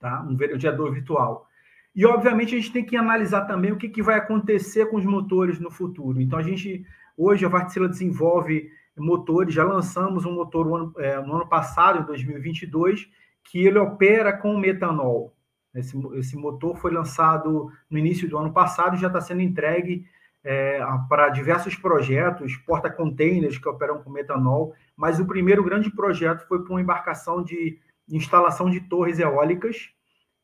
[0.00, 0.26] tá?
[0.28, 1.46] Um gerador virtual.
[1.94, 5.04] E, obviamente, a gente tem que analisar também o que, que vai acontecer com os
[5.04, 6.20] motores no futuro.
[6.20, 6.84] Então, a gente,
[7.16, 12.00] hoje, a Vartila desenvolve motores, já lançamos um motor no ano, é, no ano passado,
[12.00, 13.08] em 2022,
[13.44, 15.34] que ele opera com metanol.
[15.74, 20.04] Esse, esse motor foi lançado no início do ano passado e já está sendo entregue
[20.44, 26.62] é, para diversos projetos, porta-containers que operam com metanol, mas o primeiro grande projeto foi
[26.62, 29.90] para uma embarcação de instalação de torres eólicas,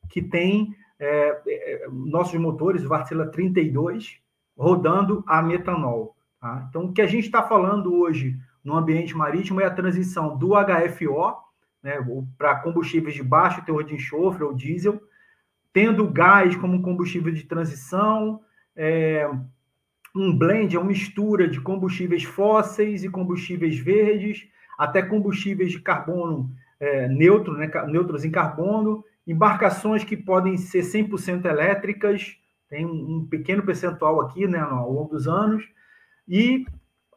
[0.09, 4.19] que tem é, é, nossos motores, Vartila 32,
[4.57, 6.15] rodando a metanol.
[6.39, 6.67] Tá?
[6.69, 10.51] Então, o que a gente está falando hoje no ambiente marítimo é a transição do
[10.53, 11.45] HFO
[11.83, 11.97] né,
[12.37, 15.01] para combustíveis de baixo teor de enxofre ou diesel,
[15.71, 18.41] tendo gás como combustível de transição,
[18.75, 19.29] é,
[20.15, 24.47] um blend, é uma mistura de combustíveis fósseis e combustíveis verdes,
[24.77, 26.49] até combustíveis de carbono
[26.79, 32.37] é, neutro, né, neutros em carbono, embarcações que podem ser 100% elétricas,
[32.69, 35.63] tem um pequeno percentual aqui né, ao longo dos anos,
[36.27, 36.65] e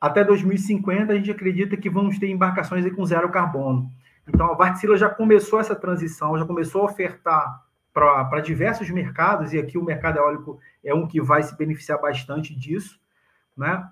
[0.01, 3.91] até 2050 a gente acredita que vamos ter embarcações com zero carbono.
[4.27, 7.68] Então a Vartsila já começou essa transição, já começou a ofertar
[7.99, 12.55] para diversos mercados, e aqui o mercado eólico é um que vai se beneficiar bastante
[12.55, 13.01] disso,
[13.57, 13.89] né?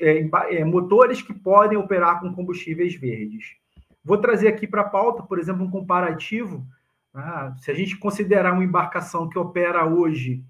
[0.00, 3.56] É, é, motores que podem operar com combustíveis verdes.
[4.04, 6.66] Vou trazer aqui para a pauta, por exemplo, um comparativo.
[7.14, 7.54] Né?
[7.58, 10.44] Se a gente considerar uma embarcação que opera hoje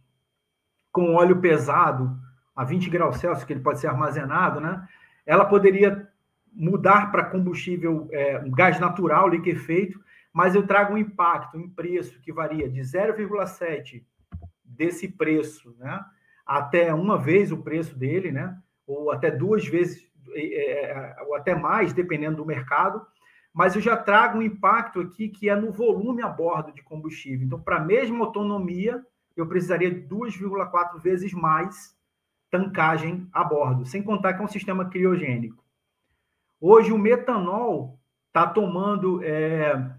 [0.91, 2.19] com óleo pesado,
[2.55, 4.87] a 20 graus Celsius, que ele pode ser armazenado, né?
[5.25, 6.09] ela poderia
[6.53, 10.01] mudar para combustível, é, gás natural, liquefeito,
[10.33, 14.05] mas eu trago um impacto em preço que varia de 0,7
[14.64, 16.05] desse preço, né,
[16.47, 21.55] até uma vez o preço dele, né, ou até duas vezes, é, é, ou até
[21.55, 23.07] mais, dependendo do mercado.
[23.53, 27.47] Mas eu já trago um impacto aqui que é no volume a bordo de combustível.
[27.47, 29.05] Então, para a mesma autonomia,
[29.37, 31.97] eu precisaria de 2,4 vezes mais
[32.51, 35.62] tancagem a bordo, sem contar que é um sistema criogênico.
[36.61, 39.98] Hoje, o metanol está tomando é, é,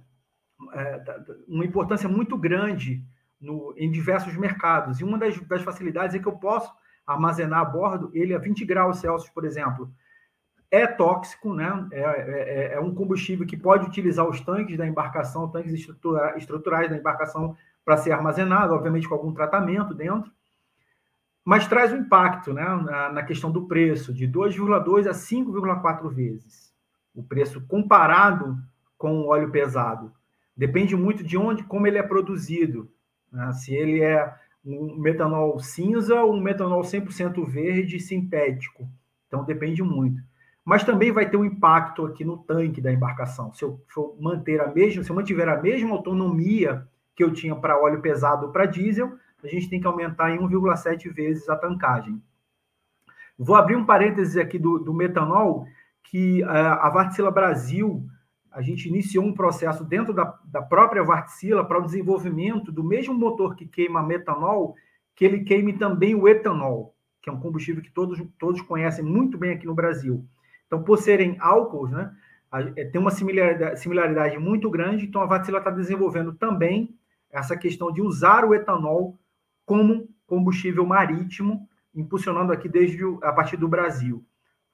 [1.48, 3.04] uma importância muito grande
[3.40, 5.00] no, em diversos mercados.
[5.00, 6.72] E uma das, das, facilidades é que eu posso
[7.08, 9.92] armazenar a bordo ele a 20 graus Celsius, por exemplo.
[10.70, 11.88] É tóxico, né?
[11.92, 16.38] É, é, é, é um combustível que pode utilizar os tanques da embarcação, tanques estrutura,
[16.38, 20.32] estruturais da embarcação para ser armazenado, obviamente com algum tratamento dentro,
[21.44, 26.72] mas traz um impacto né, na, na questão do preço, de 2,2 a 5,4 vezes.
[27.16, 28.56] O preço comparado
[28.96, 30.14] com o óleo pesado.
[30.60, 32.92] Depende muito de onde, como ele é produzido.
[33.32, 33.50] Né?
[33.54, 38.86] Se ele é um metanol cinza ou um metanol 100% verde sintético.
[39.26, 40.22] Então, depende muito.
[40.66, 43.54] Mas também vai ter um impacto aqui no tanque da embarcação.
[43.54, 47.56] Se eu for manter a mesma, se eu mantiver a mesma autonomia que eu tinha
[47.56, 51.56] para óleo pesado ou para diesel, a gente tem que aumentar em 1,7 vezes a
[51.56, 52.22] tancagem.
[53.38, 55.66] Vou abrir um parênteses aqui do, do metanol,
[56.04, 58.06] que uh, a Vartsila Brasil,
[58.52, 63.14] a gente iniciou um processo dentro da, da própria Vartsila para o desenvolvimento do mesmo
[63.14, 64.76] motor que queima metanol,
[65.16, 69.38] que ele queime também o etanol, que é um combustível que todos, todos conhecem muito
[69.38, 70.26] bem aqui no Brasil.
[70.66, 72.12] Então, por serem álcools, né,
[72.76, 76.96] é, tem uma similaridade, similaridade muito grande, então a Vatsila está desenvolvendo também
[77.30, 79.20] essa questão de usar o etanol
[79.66, 84.24] como combustível marítimo impulsionando aqui desde a partir do Brasil.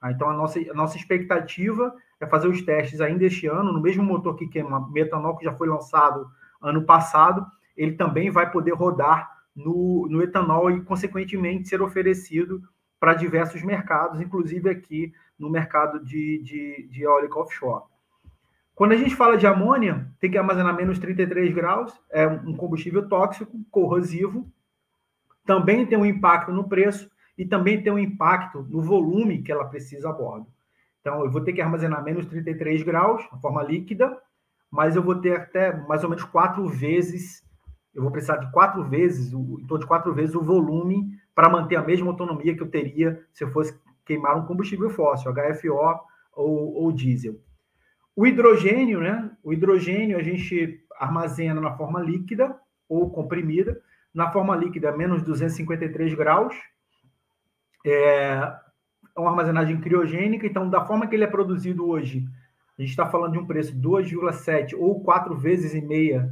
[0.00, 3.80] Ah, então, a nossa, a nossa expectativa é fazer os testes ainda este ano, no
[3.80, 6.26] mesmo motor que queima metanol, que já foi lançado
[6.60, 12.62] ano passado, ele também vai poder rodar no, no etanol e, consequentemente, ser oferecido
[12.98, 17.84] para diversos mercados, inclusive aqui no mercado de, de, de eólica offshore.
[18.74, 23.08] Quando a gente fala de amônia, tem que armazenar menos 33 graus, é um combustível
[23.08, 24.50] tóxico, corrosivo,
[25.46, 29.66] também tem um impacto no preço e também tem um impacto no volume que ela
[29.66, 30.46] precisa a bordo.
[31.06, 34.20] Então, eu vou ter que armazenar menos 33 graus, na forma líquida,
[34.68, 37.44] mas eu vou ter até mais ou menos quatro vezes,
[37.94, 41.76] eu vou precisar de quatro vezes, em torno de quatro vezes o volume para manter
[41.76, 45.78] a mesma autonomia que eu teria se eu fosse queimar um combustível fóssil, HFO
[46.32, 47.36] ou, ou diesel.
[48.16, 49.30] O hidrogênio, né?
[49.44, 53.80] O hidrogênio a gente armazena na forma líquida ou comprimida,
[54.12, 56.56] na forma líquida, menos 253 graus.
[57.86, 58.65] É
[59.20, 62.26] uma armazenagem criogênica, então, da forma que ele é produzido hoje,
[62.78, 66.30] a gente está falando de um preço 2,7 ou 4 vezes e meia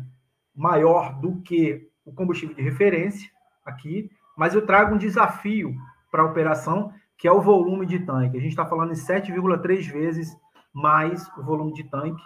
[0.54, 3.30] maior do que o combustível de referência
[3.64, 5.74] aqui, mas eu trago um desafio
[6.10, 8.36] para a operação, que é o volume de tanque.
[8.36, 10.36] A gente está falando em 7,3 vezes
[10.72, 12.22] mais o volume de tanque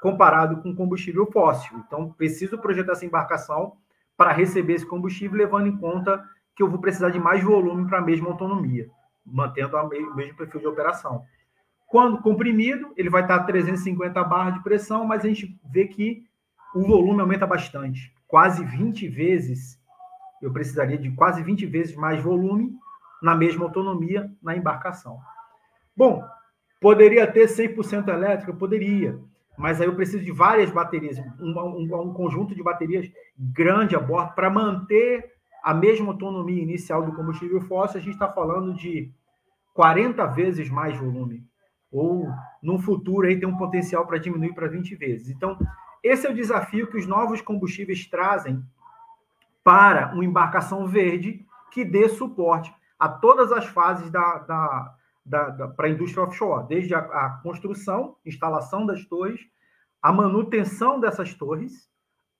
[0.00, 1.78] comparado com combustível fóssil.
[1.86, 3.74] Então, preciso projetar essa embarcação
[4.16, 6.22] para receber esse combustível, levando em conta
[6.56, 8.90] que eu vou precisar de mais volume para a mesma autonomia,
[9.24, 11.24] mantendo o mesmo perfil de operação.
[11.86, 16.24] Quando comprimido, ele vai estar a 350 barras de pressão, mas a gente vê que
[16.74, 19.80] o volume aumenta bastante, quase 20 vezes.
[20.40, 22.72] Eu precisaria de quase 20 vezes mais volume
[23.20, 25.18] na mesma autonomia na embarcação.
[25.96, 26.24] Bom,
[26.80, 28.52] poderia ter 100% elétrica?
[28.52, 29.20] Poderia
[29.60, 34.00] mas aí eu preciso de várias baterias, um, um, um conjunto de baterias grande a
[34.00, 37.98] bordo para manter a mesma autonomia inicial do combustível fóssil.
[37.98, 39.12] A gente está falando de
[39.74, 41.44] 40 vezes mais volume,
[41.90, 42.28] ou
[42.62, 45.28] no futuro aí tem um potencial para diminuir para 20 vezes.
[45.28, 45.58] Então,
[46.02, 48.62] esse é o desafio que os novos combustíveis trazem
[49.62, 54.94] para uma embarcação verde que dê suporte a todas as fases da, da
[55.24, 59.40] da, da para a indústria offshore, desde a, a, construção, instalação das torres,
[60.02, 61.88] a manutenção dessas torres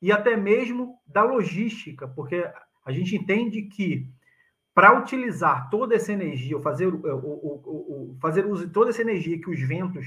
[0.01, 2.51] e até mesmo da logística, porque
[2.85, 4.09] a gente entende que
[4.75, 9.03] para utilizar toda essa energia, ou fazer, o, o, o, fazer uso de toda essa
[9.03, 10.07] energia que os ventos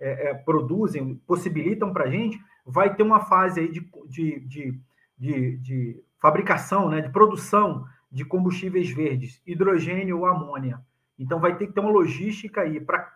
[0.00, 4.80] é, é, produzem, possibilitam para a gente, vai ter uma fase aí de, de, de,
[5.18, 10.80] de, de fabricação, né, de produção de combustíveis verdes, hidrogênio ou amônia.
[11.18, 13.12] Então, vai ter que ter uma logística aí para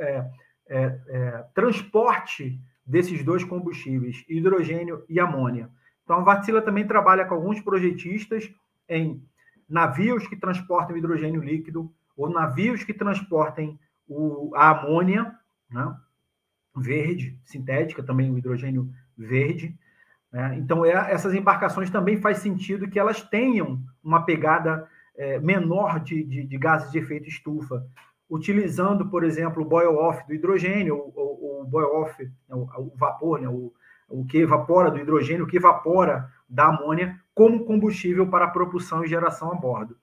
[0.00, 0.30] é,
[0.68, 5.70] é, é, transporte desses dois combustíveis, hidrogênio e amônia.
[6.04, 8.52] Então, a Vatsila também trabalha com alguns projetistas
[8.88, 9.22] em
[9.68, 15.34] navios que transportam hidrogênio líquido ou navios que transportem o, a amônia
[15.70, 15.96] né,
[16.76, 19.76] verde, sintética, também o hidrogênio verde.
[20.30, 20.56] Né?
[20.58, 26.22] Então, é, essas embarcações também faz sentido que elas tenham uma pegada é, menor de,
[26.22, 27.86] de, de, gases de efeito estufa,
[28.28, 33.48] utilizando, por exemplo, o boil-off do hidrogênio, o, o boil-off, né, o, o, vapor, né,
[33.48, 33.72] o,
[34.08, 39.08] o que evapora do hidrogênio, o que evapora da amônia, como combustível para propulsão e
[39.08, 39.96] geração a bordo.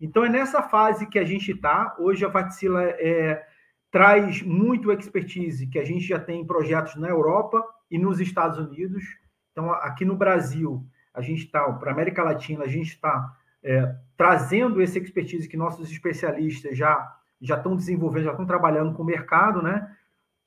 [0.00, 1.94] Então, é nessa fase que a gente está.
[1.98, 3.44] Hoje, a Vatsila é,
[3.90, 8.58] traz muito expertise que a gente já tem em projetos na Europa e nos Estados
[8.58, 9.04] Unidos.
[9.52, 13.94] Então, aqui no Brasil, a gente está, para a América Latina, a gente está é,
[14.16, 19.06] trazendo esse expertise que nossos especialistas já, já estão desenvolvendo, já estão trabalhando com o
[19.06, 19.94] mercado, né?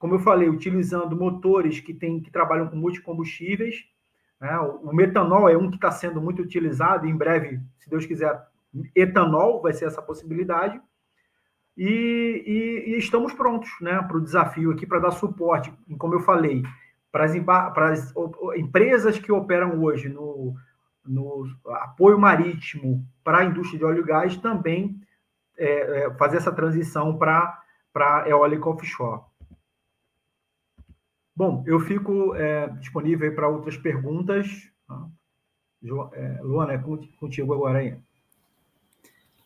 [0.03, 3.85] Como eu falei, utilizando motores que, tem, que trabalham com multicombustíveis.
[4.37, 4.59] Né?
[4.59, 8.37] O, metanol é um que está sendo muito utilizado, em breve, se Deus quiser,
[8.93, 10.77] etanol vai ser essa possibilidade.
[11.77, 16.19] E, e, e estamos prontos né, para o desafio aqui, para dar suporte, como eu
[16.19, 16.63] falei,
[17.09, 18.13] para as, para as
[18.57, 20.53] empresas que operam hoje no,
[21.05, 21.47] no
[21.77, 24.99] apoio marítimo para a indústria de óleo e gás também
[25.57, 27.57] é, é, fazer essa transição para
[27.95, 29.21] a eólica offshore.
[31.35, 34.47] Bom, eu fico é, disponível para outras perguntas.
[34.87, 35.07] Tá?
[36.13, 36.77] é, Luana, é
[37.17, 37.95] contigo agora aí.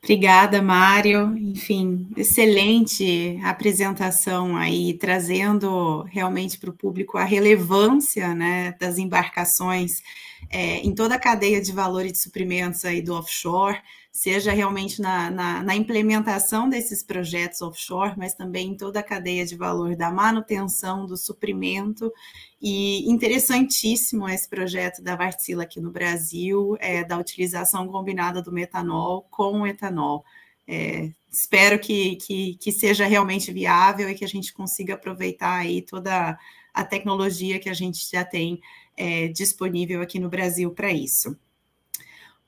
[0.03, 1.35] Obrigada, Mário.
[1.38, 10.01] Enfim, excelente apresentação aí, trazendo realmente para o público a relevância né, das embarcações
[10.49, 13.81] é, em toda a cadeia de valor e de suprimentos aí do offshore,
[14.18, 19.45] seja realmente na, na, na, implementação desses projetos offshore, mas também em toda a cadeia
[19.45, 22.11] de valor da manutenção, do suprimento.
[22.59, 29.28] E interessantíssimo esse projeto da Vartsila aqui no Brasil, é, da utilização combinada do metanol
[29.30, 30.26] com o etanol.
[30.68, 35.84] É, espero que, que, que, seja realmente viável e que a gente consiga aproveitar aí
[35.84, 36.36] toda
[36.74, 38.59] a tecnologia que a gente já tem
[38.97, 41.38] é, disponível aqui no Brasil para isso.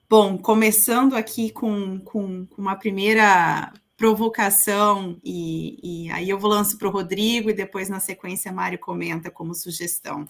[0.10, 6.80] Bom, começando aqui com, com, com uma primeira provocação, e, e, aí eu vou lanço
[6.80, 10.28] para o Rodrigo e depois, na sequência, Mário comenta como sugestão.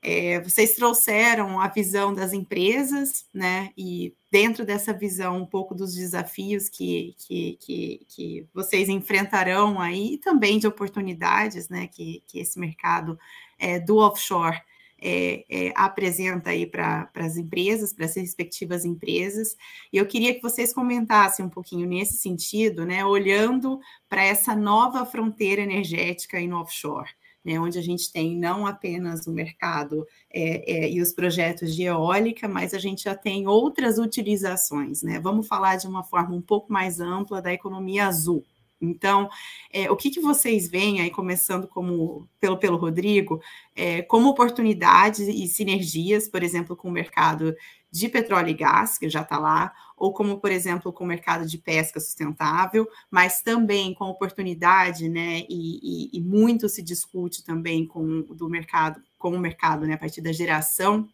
[0.00, 3.70] É, vocês trouxeram a visão das empresas, né?
[3.76, 10.14] E dentro dessa visão, um pouco dos desafios que, que, que, que vocês enfrentarão aí,
[10.14, 11.86] e também de oportunidades, né?
[11.86, 13.18] Que, que esse mercado
[13.58, 14.58] é, do offshore
[15.02, 19.56] é, é, apresenta aí para as empresas, para as respectivas empresas.
[19.92, 25.04] E eu queria que vocês comentassem um pouquinho nesse sentido, né, olhando para essa nova
[25.04, 27.10] fronteira energética no offshore.
[27.44, 31.82] Né, onde a gente tem não apenas o mercado é, é, e os projetos de
[31.82, 35.02] eólica, mas a gente já tem outras utilizações.
[35.02, 35.18] Né?
[35.18, 38.44] Vamos falar de uma forma um pouco mais ampla da economia azul.
[38.82, 39.30] Então,
[39.72, 43.40] é, o que, que vocês veem aí, começando como pelo, pelo Rodrigo,
[43.76, 47.54] é, como oportunidades e sinergias, por exemplo, com o mercado
[47.92, 51.46] de petróleo e gás, que já está lá, ou como, por exemplo, com o mercado
[51.46, 55.44] de pesca sustentável, mas também com oportunidade, né?
[55.48, 59.98] E, e, e muito se discute também com do mercado, com o mercado, né, a
[59.98, 61.08] partir da geração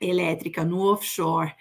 [0.00, 1.52] elétrica no offshore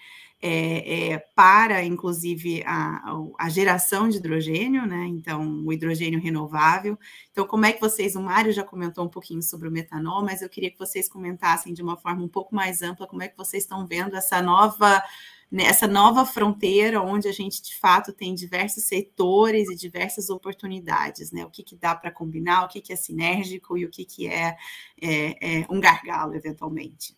[0.42, 5.06] é, é, para, inclusive, a, a, geração de hidrogênio, né?
[5.08, 6.98] Então, o hidrogênio renovável.
[7.32, 10.42] Então, como é que vocês, o Mário já comentou um pouquinho sobre o metanol, mas
[10.42, 13.38] eu queria que vocês comentassem de uma forma um pouco mais ampla como é que
[13.38, 15.04] vocês estão vendo essa nova
[15.52, 21.44] nessa nova fronteira onde a gente de fato tem diversos setores e diversas oportunidades, né?
[21.44, 24.28] O que, que dá para combinar, o que, que é sinérgico e o que, que
[24.28, 24.56] é,
[25.02, 27.18] é, é um gargalo, eventualmente.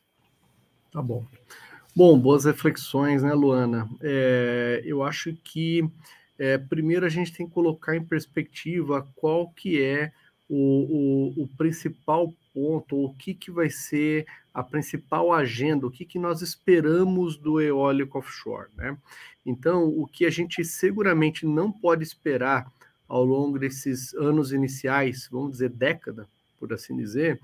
[0.92, 1.26] Tá bom.
[1.94, 3.90] Bom, boas reflexões, né, Luana?
[4.02, 5.84] É, eu acho que
[6.40, 10.14] é, primeiro a gente tem que colocar em perspectiva qual que é
[10.50, 16.06] o, o, o principal ponto, o que, que vai ser a principal agenda, o que,
[16.06, 18.98] que nós esperamos do eólico offshore, né?
[19.46, 22.72] Então, o que a gente seguramente não pode esperar
[23.06, 26.26] ao longo desses anos iniciais, vamos dizer década,
[26.58, 27.38] por assim dizer,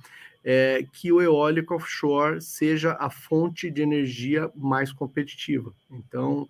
[0.50, 5.74] é, que o eólico offshore seja a fonte de energia mais competitiva.
[5.92, 6.48] Então,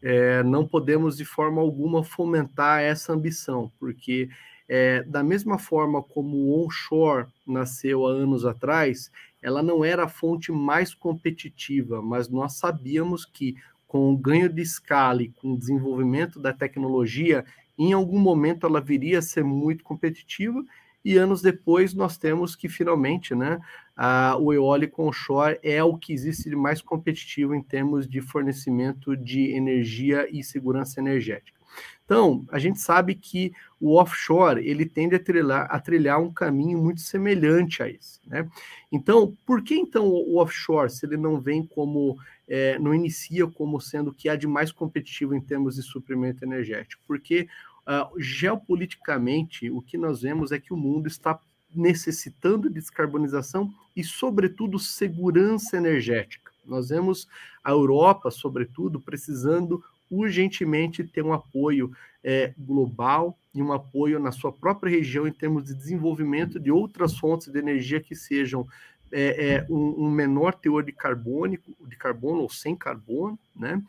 [0.00, 4.28] é, não podemos de forma alguma fomentar essa ambição, porque
[4.68, 9.10] é, da mesma forma como o onshore nasceu há anos atrás,
[9.42, 13.56] ela não era a fonte mais competitiva, mas nós sabíamos que
[13.88, 17.44] com o ganho de escala e com o desenvolvimento da tecnologia,
[17.76, 20.64] em algum momento ela viria a ser muito competitiva
[21.04, 23.60] e anos depois nós temos que finalmente, né,
[23.96, 29.16] a, o eólico onshore é o que existe de mais competitivo em termos de fornecimento
[29.16, 31.60] de energia e segurança energética.
[32.10, 36.76] Então, a gente sabe que o offshore ele tende a trilhar, a trilhar um caminho
[36.76, 38.18] muito semelhante a esse.
[38.26, 38.48] Né?
[38.90, 43.80] Então, por que então o offshore, se ele não vem como, é, não inicia como
[43.80, 47.00] sendo o que há de mais competitivo em termos de suprimento energético?
[47.06, 47.46] Porque
[47.90, 51.38] uh, geopoliticamente, o que nós vemos é que o mundo está
[51.74, 56.50] necessitando de descarbonização e, sobretudo, segurança energética.
[56.64, 57.26] Nós vemos
[57.64, 64.52] a Europa, sobretudo, precisando urgentemente ter um apoio é, global e um apoio na sua
[64.52, 68.66] própria região em termos de desenvolvimento de outras fontes de energia que sejam
[69.12, 73.82] é, é, um, um, menor teor de carbônico, de carbono ou sem carbono, né?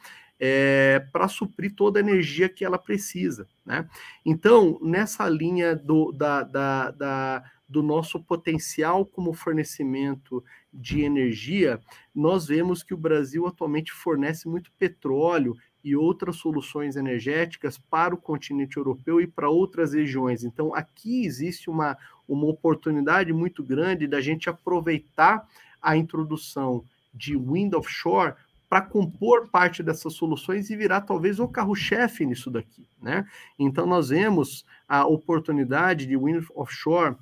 [0.43, 3.47] É, para suprir toda a energia que ela precisa.
[3.63, 3.87] Né?
[4.25, 11.79] Então, nessa linha do, da, da, da, do nosso potencial como fornecimento de energia,
[12.13, 18.17] nós vemos que o Brasil atualmente fornece muito petróleo e outras soluções energéticas para o
[18.17, 20.43] continente europeu e para outras regiões.
[20.43, 21.95] Então, aqui existe uma,
[22.27, 25.47] uma oportunidade muito grande da gente aproveitar
[25.79, 26.83] a introdução
[27.13, 28.33] de wind offshore
[28.71, 33.27] para compor parte dessas soluções e virar talvez o carro-chefe nisso daqui, né?
[33.59, 37.17] Então nós vemos a oportunidade de wind offshore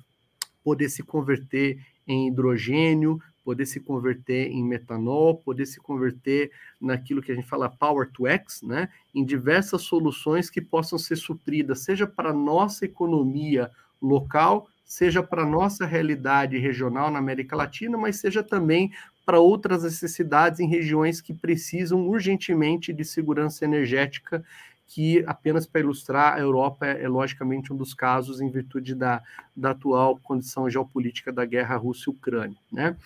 [0.62, 7.32] poder se converter em hidrogênio, poder se converter em metanol, poder se converter naquilo que
[7.32, 8.88] a gente fala Power to X, né?
[9.12, 13.68] em diversas soluções que possam ser supridas, seja para nossa economia
[14.00, 18.92] local, seja para nossa realidade regional na América Latina, mas seja também
[19.30, 24.42] para outras necessidades em regiões que precisam urgentemente de segurança energética,
[24.88, 29.22] que apenas para ilustrar, a Europa é, é, logicamente um dos casos em virtude da,
[29.54, 32.58] da atual condição geopolítica da guerra Rússia-Ucrânia.
[32.72, 32.96] Né?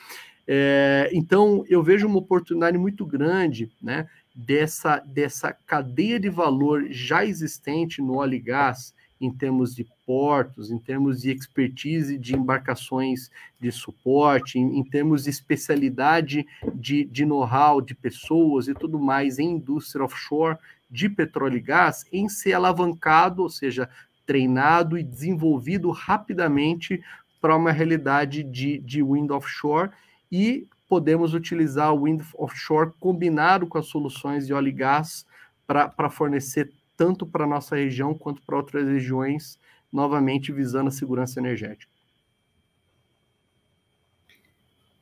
[0.48, 7.22] É, então, eu vejo uma oportunidade muito grande né, dessa, dessa cadeia de valor já
[7.22, 8.94] existente no óleo e gás,
[9.24, 15.24] em termos de portos, em termos de expertise de embarcações de suporte, em, em termos
[15.24, 20.58] de especialidade de, de know-how de pessoas e tudo mais em indústria offshore
[20.90, 23.88] de petróleo e gás, em ser alavancado, ou seja,
[24.26, 27.02] treinado e desenvolvido rapidamente
[27.40, 29.90] para uma realidade de, de wind offshore.
[30.30, 35.26] E podemos utilizar o wind offshore combinado com as soluções de óleo e gás
[35.66, 39.58] para fornecer tanto para a nossa região quanto para outras regiões,
[39.92, 41.94] novamente visando a segurança energética.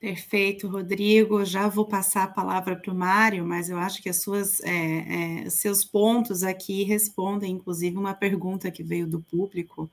[0.03, 1.45] Perfeito, Rodrigo.
[1.45, 5.45] Já vou passar a palavra para o Mário, mas eu acho que as suas, é,
[5.45, 9.89] é, seus pontos aqui respondem, inclusive, uma pergunta que veio do público,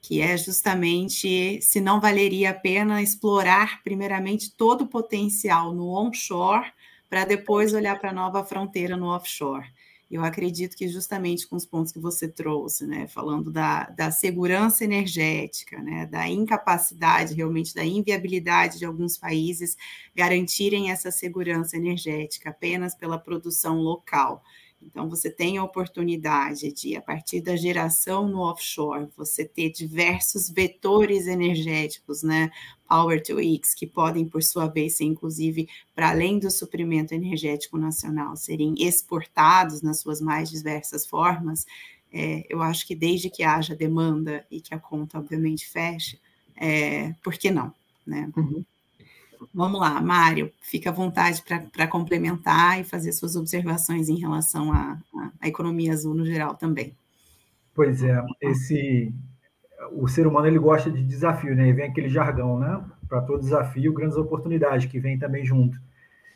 [0.00, 6.72] que é justamente se não valeria a pena explorar, primeiramente, todo o potencial no onshore,
[7.10, 9.66] para depois olhar para a nova fronteira no offshore.
[10.10, 14.82] Eu acredito que justamente com os pontos que você trouxe, né, falando da, da segurança
[14.82, 19.76] energética, né, da incapacidade, realmente da inviabilidade de alguns países
[20.14, 24.42] garantirem essa segurança energética apenas pela produção local.
[24.82, 30.48] Então, você tem a oportunidade de, a partir da geração no offshore, você ter diversos
[30.48, 32.50] vetores energéticos, né?
[32.88, 37.78] Power to X, que podem, por sua vez, ser, inclusive, para além do suprimento energético
[37.78, 41.66] nacional, serem exportados nas suas mais diversas formas.
[42.12, 46.18] É, eu acho que desde que haja demanda e que a conta, obviamente, feche,
[46.56, 47.72] é, por que não?
[48.04, 48.30] Né?
[48.36, 48.64] Uhum.
[49.54, 54.98] Vamos lá, Mário, fica à vontade para complementar e fazer suas observações em relação à,
[55.40, 56.94] à, economia azul no geral também.
[57.74, 59.12] Pois é, esse
[59.92, 61.68] o ser humano ele gosta de desafio, né?
[61.68, 62.84] E vem aquele jargão, né?
[63.08, 65.80] Para todo desafio, grandes oportunidades que vem também junto.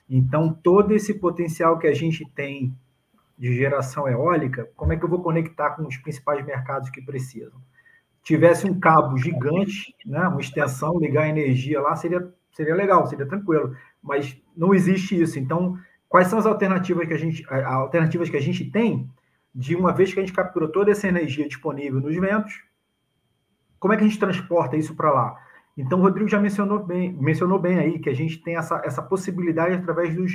[0.08, 2.74] Então, todo esse potencial que a gente tem
[3.38, 7.60] de geração eólica, como é que eu vou conectar com os principais mercados que precisam?
[8.22, 13.26] Tivesse um cabo gigante, né, uma extensão, ligar a energia lá, seria seria legal, seria
[13.26, 15.38] tranquilo, mas não existe isso.
[15.38, 15.76] Então,
[16.08, 19.10] quais são as alternativas que a gente, alternativas que a gente tem
[19.54, 22.62] de uma vez que a gente capturou toda essa energia disponível nos ventos,
[23.78, 25.36] como é que a gente transporta isso para lá?
[25.76, 29.02] Então, o Rodrigo já mencionou bem, mencionou bem aí que a gente tem essa, essa
[29.02, 30.32] possibilidade através dos,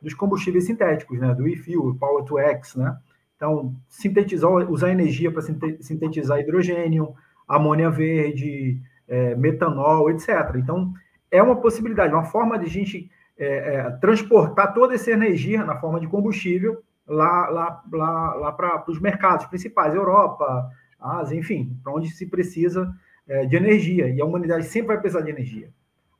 [0.00, 1.34] dos combustíveis sintéticos, né?
[1.34, 2.96] Do e-fuel, Power to X, né?
[3.36, 7.14] Então, sintetizar, usar energia para sintetizar hidrogênio,
[7.48, 10.54] amônia verde, é, metanol, etc.
[10.56, 10.92] Então,
[11.32, 15.76] é uma possibilidade, uma forma de a gente é, é, transportar toda essa energia na
[15.76, 20.70] forma de combustível lá, lá, lá, lá para os mercados principais, Europa,
[21.00, 22.94] Ásia, enfim, para onde se precisa
[23.26, 24.08] é, de energia.
[24.08, 25.70] E a humanidade sempre vai precisar de energia.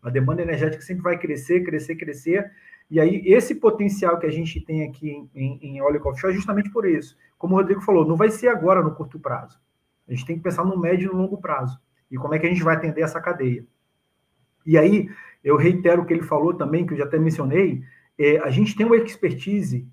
[0.03, 2.51] A demanda energética sempre vai crescer, crescer, crescer.
[2.91, 6.37] E aí, esse potencial que a gente tem aqui em, em, em óleo offshore é
[6.37, 7.17] justamente por isso.
[7.39, 9.61] Como o Rodrigo falou, não vai ser agora no curto prazo.
[10.09, 11.79] A gente tem que pensar no médio e no longo prazo.
[12.11, 13.65] E como é que a gente vai atender essa cadeia.
[14.65, 15.09] E aí,
[15.43, 17.83] eu reitero o que ele falou também, que eu já até mencionei,
[18.19, 19.89] é, a gente tem uma expertise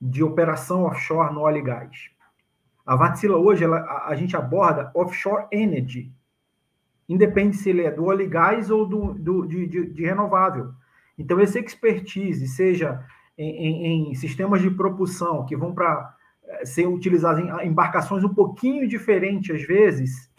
[0.00, 2.10] de operação offshore no óleo e gás.
[2.84, 6.12] A Vatsila hoje, ela, a, a, gente aborda offshore energy,
[7.08, 10.72] independe se ele é do óleo e gás ou do, do de, de, de, renovável.
[11.18, 13.04] Então, esse expertise, seja
[13.36, 16.14] em, em, em sistemas de propulsão que vão para
[16.44, 20.30] é, ser utilizados em embarcações um pouquinho diferentes às vezes,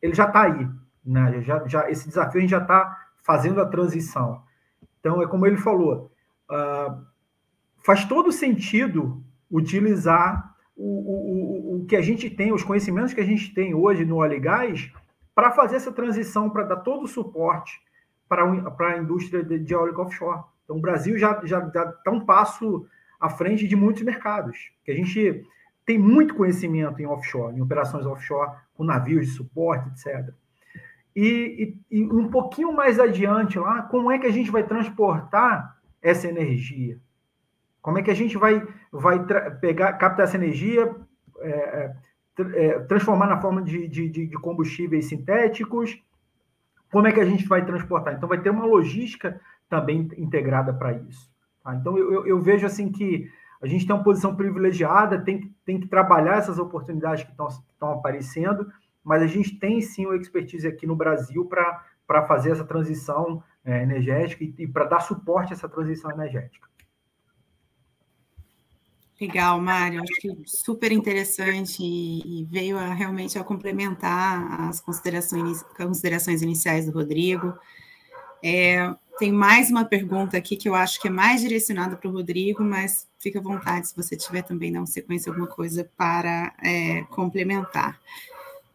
[0.00, 0.68] ele já está aí.
[1.04, 1.42] Né?
[1.42, 4.42] Já, já, esse desafio a gente já está fazendo a transição.
[5.00, 6.10] Então, é como ele falou,
[6.50, 7.04] uh,
[7.84, 13.24] faz todo sentido utilizar o, o, o, que a gente tem, os conhecimentos que a
[13.24, 14.92] gente tem hoje no óleo e gás,
[15.34, 17.80] para fazer essa transição, para dar todo o suporte
[18.28, 18.44] para,
[18.94, 20.42] a indústria de, de offshore.
[20.64, 22.86] Então, o Brasil já está um passo
[23.20, 25.44] à frente de muitos mercados, que a gente
[25.84, 30.32] tem muito conhecimento em offshore, em operações offshore, com navios de suporte, etc.
[31.14, 35.76] E, e, e, um pouquinho mais adiante lá, como é que a gente vai transportar
[36.00, 36.98] essa energia?
[37.80, 39.24] Como é que a gente vai, vai
[39.60, 40.94] pegar, captar essa energia,
[41.40, 41.94] é, é,
[42.38, 46.00] é, transformar na forma de, de, de combustíveis sintéticos?
[46.90, 48.14] Como é que a gente vai transportar?
[48.14, 51.30] Então, vai ter uma logística também integrada para isso.
[51.64, 51.74] Tá?
[51.74, 53.30] Então, eu, eu, vejo assim que
[53.62, 58.70] a gente tem uma posição privilegiada, tem, tem que trabalhar essas oportunidades que estão aparecendo,
[59.02, 63.82] mas a gente tem sim uma expertise aqui no Brasil para fazer essa transição é,
[63.82, 66.72] energética e, e para dar suporte a essa transição energética.
[69.22, 76.42] Legal, Mário, acho que super interessante e, veio a, realmente a complementar as considerações, considerações
[76.42, 77.56] iniciais do Rodrigo.
[78.42, 82.12] É, tem mais uma pergunta aqui que eu acho que é mais direcionada para o
[82.12, 87.04] Rodrigo, mas fica à vontade se você tiver também na sequência alguma coisa para é,
[87.04, 88.00] complementar.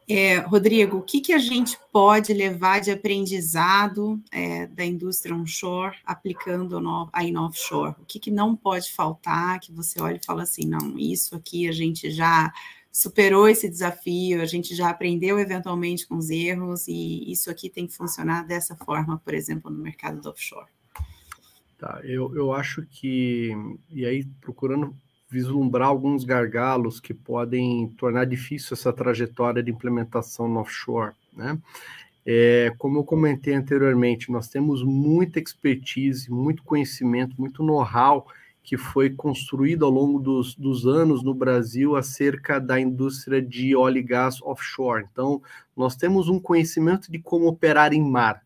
[0.09, 5.97] É, Rodrigo, o que, que a gente pode levar de aprendizado é, da indústria onshore
[6.05, 7.93] aplicando no, aí no offshore?
[8.01, 11.67] O que, que não pode faltar, que você olha e fala assim, não, isso aqui
[11.67, 12.53] a gente já
[12.89, 17.85] superou esse desafio, a gente já aprendeu eventualmente com os erros e isso aqui tem
[17.85, 20.71] que funcionar dessa forma, por exemplo, no mercado do offshore.
[21.77, 23.51] Tá, eu, eu acho que,
[23.91, 24.95] e aí procurando
[25.29, 31.57] vislumbrar alguns gargalos que podem tornar difícil essa trajetória de implementação no offshore, né?
[32.29, 38.27] É, como eu comentei anteriormente, nós temos muita expertise, muito conhecimento, muito know-how
[38.61, 43.99] que foi construído ao longo dos, dos, anos no Brasil acerca da indústria de óleo
[43.99, 45.05] e gás offshore.
[45.09, 45.41] Então,
[45.73, 48.43] nós temos um conhecimento de como operar em mar,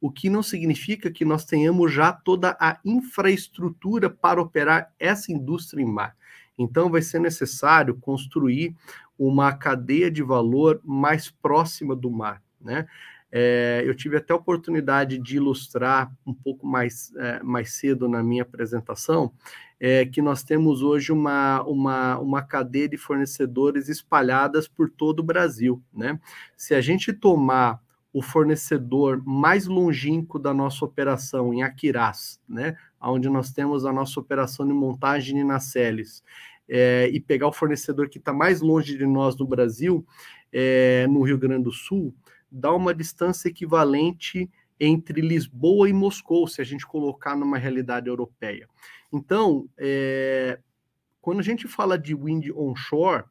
[0.00, 5.82] o que não significa que nós tenhamos já toda a infraestrutura para operar essa indústria
[5.82, 6.16] em mar.
[6.58, 8.74] Então, vai ser necessário construir
[9.18, 12.86] uma cadeia de valor mais próxima do mar, né?
[13.32, 18.24] É, eu tive até a oportunidade de ilustrar um pouco mais, é, mais cedo na
[18.24, 19.32] minha apresentação
[19.80, 25.24] é, que nós temos hoje uma, uma, uma cadeia de fornecedores espalhadas por todo o
[25.24, 25.82] Brasil.
[25.92, 26.20] Né?
[26.54, 27.80] Se a gente tomar
[28.12, 34.18] o fornecedor mais longínquo da nossa operação em Aquirás, né, onde nós temos a nossa
[34.18, 36.22] operação de montagem de nacelles,
[36.68, 40.06] é, e pegar o fornecedor que está mais longe de nós no Brasil,
[40.52, 42.14] é, no Rio Grande do Sul,
[42.50, 48.68] dá uma distância equivalente entre Lisboa e Moscou, se a gente colocar numa realidade europeia.
[49.12, 50.58] Então, é,
[51.20, 53.24] quando a gente fala de wind onshore,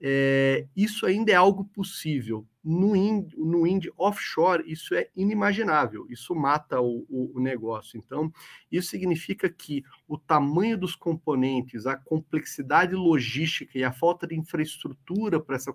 [0.00, 2.46] é, isso ainda é algo possível.
[2.68, 7.96] No wind, no wind offshore, isso é inimaginável, isso mata o, o, o, negócio.
[7.96, 8.32] Então,
[8.72, 15.38] isso significa que o tamanho dos componentes, a complexidade logística e a falta de infraestrutura
[15.38, 15.72] para essa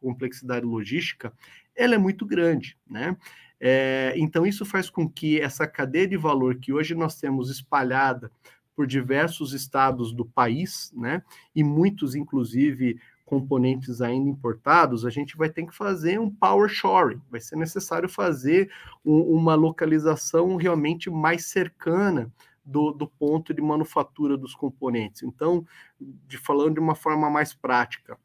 [0.00, 1.34] complexidade logística,
[1.76, 3.14] ela é muito grande, né?
[3.60, 8.32] É, então, isso faz com que essa cadeia de valor que hoje nós temos espalhada
[8.74, 11.22] por diversos estados do país, né?
[11.54, 17.20] E muitos, inclusive, componentes ainda importados, a gente vai ter que fazer um power shoring,
[17.30, 18.70] vai ser necessário fazer
[19.04, 22.30] um, uma localização realmente mais cercana
[22.64, 25.22] do, do, ponto de manufatura dos componentes.
[25.22, 25.66] Então,
[26.00, 28.18] de falando de uma forma mais prática,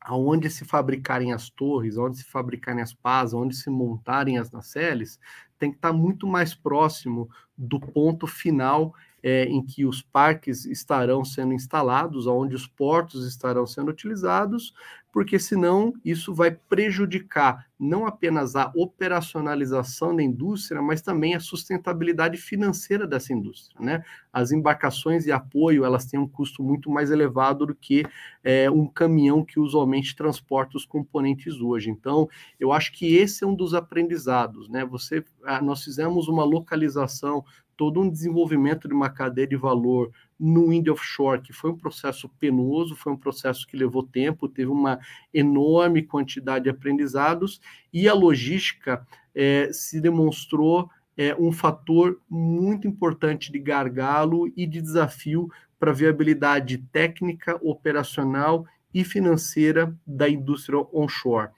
[0.00, 5.18] aonde se fabricarem as torres, onde se fabricarem as pás, onde se montarem as nacelles,
[5.58, 11.24] tem que estar muito mais próximo do ponto final é, em que os parques estarão
[11.24, 14.74] sendo instalados, onde os portos estarão sendo utilizados,
[15.12, 22.36] porque senão isso vai prejudicar não apenas a operacionalização da indústria, mas também a sustentabilidade
[22.36, 23.84] financeira dessa indústria.
[23.84, 24.04] Né?
[24.32, 28.04] As embarcações de apoio elas têm um custo muito mais elevado do que
[28.44, 31.90] é, um caminhão que usualmente transporta os componentes hoje.
[31.90, 34.68] Então, eu acho que esse é um dos aprendizados.
[34.68, 34.84] Né?
[34.86, 37.44] Você, ah, nós fizemos uma localização
[37.82, 42.28] todo um desenvolvimento de uma cadeia de valor no wind offshore, que foi um processo
[42.38, 45.00] penoso, foi um processo que levou tempo, teve uma
[45.34, 47.60] enorme quantidade de aprendizados,
[47.92, 49.04] e a logística
[49.34, 55.94] é, se demonstrou é, um fator muito importante de gargalo e de desafio para a
[55.94, 58.64] viabilidade técnica, operacional
[58.94, 61.50] e financeira da indústria onshore.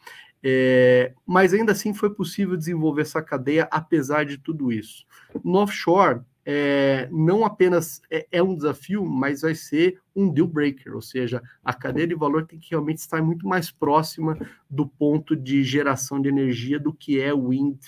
[0.47, 5.07] É, mas ainda assim foi possível desenvolver essa cadeia apesar de tudo isso.
[5.43, 10.95] No offshore, é, não apenas é, é, um desafio, mas vai ser um deal breaker,
[10.95, 14.37] ou seja, a cadeia de valor tem que realmente estar muito mais próxima
[14.69, 17.79] do ponto de geração de energia do que é o wind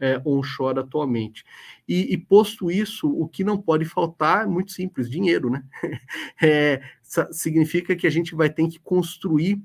[0.00, 1.44] é, onshore atualmente.
[1.86, 5.62] E, e, posto isso, o que não pode faltar é muito simples, dinheiro, né?
[6.42, 6.82] É,
[7.30, 9.60] significa que a gente vai ter que construir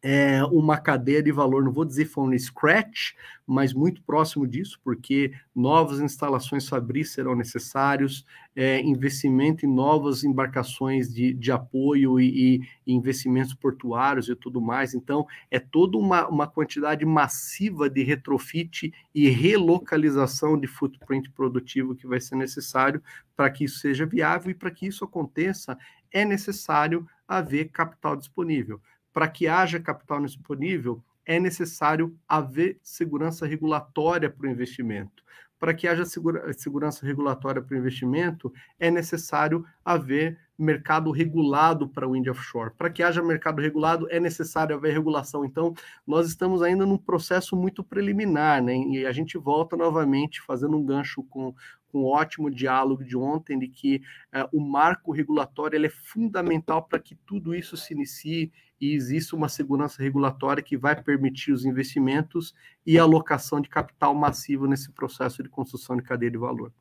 [0.00, 5.32] é, uma cadeia de valor, não vou dizer from scratch, mas muito próximo disso, porque
[5.54, 8.24] novas instalações fabris serão necessários,
[8.54, 14.94] é, investimento em novas embarcações de, de apoio e, e, investimentos portuários e tudo mais.
[14.94, 22.06] Então, é toda uma, uma quantidade massiva de retrofit e relocalização de footprint produtivo que
[22.06, 23.02] vai ser necessário
[23.36, 25.76] para que isso seja viável e para que isso aconteça,
[26.12, 28.80] é necessário haver capital disponível
[29.18, 35.24] para que haja capital disponível, é necessário haver segurança regulatória para o investimento.
[35.58, 42.06] Para que haja segura, segurança regulatória para o investimento, é necessário haver mercado regulado para
[42.06, 42.70] o wind offshore.
[42.78, 45.44] Para que haja mercado regulado, é necessário haver regulação.
[45.44, 45.74] Então,
[46.06, 48.76] nós estamos ainda num processo muito preliminar, né?
[48.76, 51.52] E a gente volta novamente fazendo um gancho com
[51.90, 54.02] com um ótimo diálogo de ontem, de que
[54.34, 59.48] uh, o marco regulatório é fundamental para que tudo isso se inicie e exista uma
[59.48, 62.54] segurança regulatória que vai permitir os investimentos
[62.86, 66.72] e a alocação de capital massivo nesse processo de construção de cadeia de valor.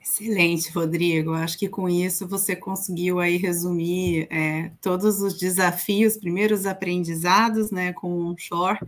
[0.00, 1.32] Excelente, Rodrigo.
[1.32, 7.94] Acho que com isso você conseguiu aí resumir é, todos os desafios, primeiros aprendizados né,
[7.94, 8.78] com o onshore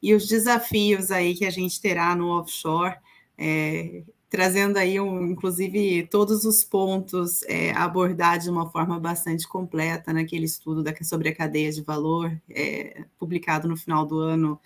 [0.00, 2.94] e os desafios aí que a gente terá no offshore
[3.40, 9.48] é, trazendo aí, um, inclusive, todos os pontos é, a abordar de uma forma bastante
[9.48, 14.60] completa naquele estudo da, sobre a cadeia de valor, é, publicado no final do ano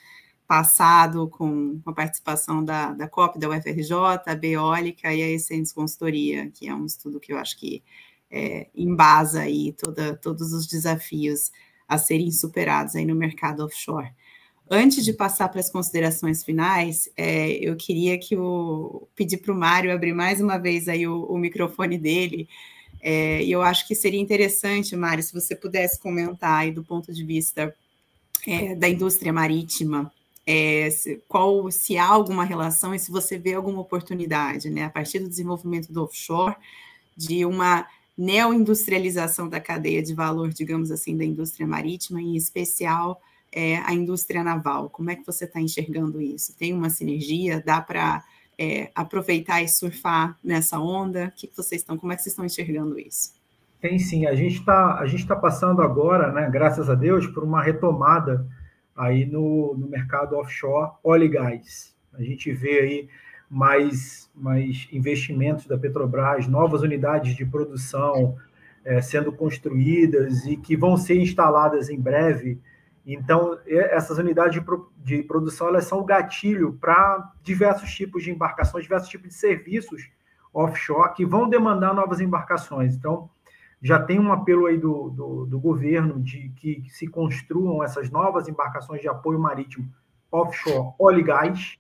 [0.47, 3.93] passado, com a participação da, da COP, da UFRJ,
[4.27, 7.83] a Beólica e a Essence Consultoria, que é um estudo que eu acho que
[8.31, 11.53] é, embasa aí toda, todos os desafios
[11.89, 14.11] a serem superados aí no mercado offshore.
[14.71, 19.57] Antes de passar para as considerações finais, é, eu queria que o pedir para o
[19.57, 22.49] Mário abrir mais uma vez aí o, o microfone dele.
[23.03, 27.13] É, e eu acho que seria interessante, Mário, se você pudesse comentar aí do ponto
[27.13, 27.77] de vista
[28.47, 30.11] é, da indústria marítima,
[30.47, 34.91] é, se, qual se há alguma relação e se você vê alguma oportunidade, né, a
[34.91, 36.57] partir do desenvolvimento do offshore,
[37.15, 37.87] de uma
[38.17, 43.21] neoindustrialização da cadeia de valor, digamos assim, da indústria marítima, em especial
[43.55, 44.91] é, a indústria naval.
[44.91, 46.57] Como é que você está enxergando isso?
[46.59, 47.63] Tem uma sinergia?
[47.65, 48.25] Dá para
[48.59, 51.27] é, aproveitar e surfar nessa onda?
[51.27, 51.97] O que vocês estão?
[51.97, 53.33] Como é que vocês estão enxergando isso?
[53.81, 54.27] Tem sim.
[54.27, 56.51] A gente está a gente está passando agora, né?
[56.51, 58.45] Graças a Deus, por uma retomada
[58.97, 61.95] aí no, no mercado offshore óleo e gás.
[62.13, 63.09] A gente vê aí
[63.49, 68.37] mais, mais investimentos da Petrobras, novas unidades de produção
[68.85, 72.59] é, sendo construídas e que vão ser instaladas em breve
[73.07, 74.59] então, essas unidades
[75.03, 80.11] de, produção elas são o gatilho para diversos tipos de embarcações, diversos tipos de serviços
[80.53, 82.95] offshore que vão demandar novas embarcações.
[82.95, 83.29] Então,
[83.83, 88.49] já tem um apelo aí do, do, do governo de que se construam essas novas
[88.49, 89.87] embarcações de apoio marítimo
[90.33, 91.79] offshore, óleo e gás,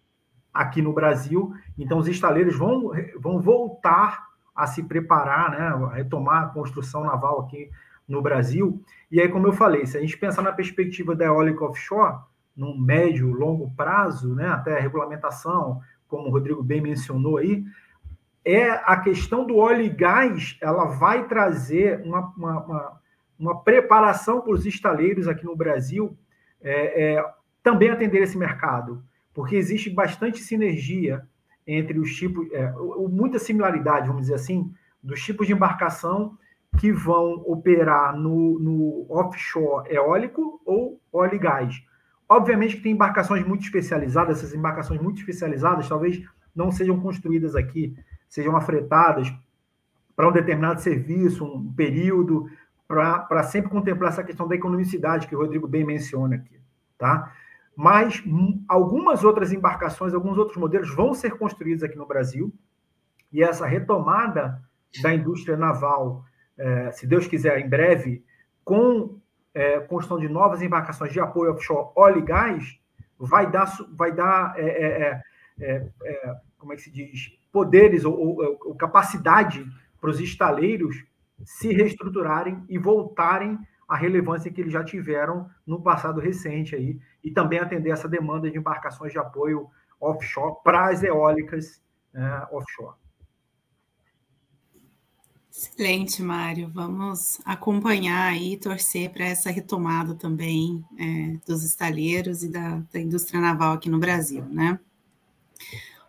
[0.52, 1.54] aqui no Brasil.
[1.78, 7.40] Então, os estaleiros vão, vão voltar a se preparar, né, a retomar a construção naval
[7.40, 7.70] aqui
[8.06, 8.82] no Brasil.
[9.10, 12.18] E aí, como eu falei, se a gente pensar na perspectiva da eólica offshore,
[12.56, 17.64] num médio, longo prazo, né, até a regulamentação, como o Rodrigo bem mencionou aí,
[18.44, 23.00] é a questão do óleo e gás, ela vai trazer uma, uma, uma,
[23.38, 26.16] uma preparação para os estaleiros aqui no Brasil
[26.60, 27.24] é, é,
[27.62, 29.02] também atender esse mercado,
[29.32, 31.26] porque existe bastante sinergia
[31.66, 32.70] entre os tipos, é,
[33.08, 36.36] muita similaridade, vamos dizer assim, dos tipos de embarcação
[36.80, 41.82] que vão operar no, no offshore eólico ou óleo e gás.
[42.28, 46.22] Obviamente que tem embarcações muito especializadas, essas embarcações muito especializadas talvez
[46.54, 47.96] não sejam construídas aqui,
[48.28, 49.32] sejam afretadas
[50.16, 52.48] para um determinado serviço, um período,
[52.86, 56.60] para sempre contemplar essa questão da economicidade que o Rodrigo bem menciona aqui,
[56.96, 57.32] tá?
[57.76, 58.22] Mas
[58.68, 62.54] algumas outras embarcações, alguns outros modelos vão ser construídos aqui no Brasil,
[63.32, 64.62] e essa retomada
[65.02, 66.24] da indústria naval
[66.56, 68.24] é, se Deus quiser, em breve,
[68.64, 69.18] com
[69.52, 72.78] é, construção de novas embarcações de apoio offshore óleo e gás,
[73.18, 75.22] vai dar, vai dar é, é,
[75.60, 79.66] é, é como é que se diz, poderes ou, ou, ou capacidade
[80.00, 81.04] para os estaleiros
[81.44, 87.30] se reestruturarem e voltarem à relevância que eles já tiveram no passado recente aí, e
[87.30, 89.68] também atender essa demanda de embarcações de apoio
[90.00, 91.82] offshore para as eólicas
[92.50, 92.96] offshore.
[95.56, 96.68] Excelente, Mário.
[96.74, 103.40] Vamos acompanhar e torcer para essa retomada também é, dos estaleiros e da, da, indústria
[103.40, 104.80] naval aqui no Brasil, né?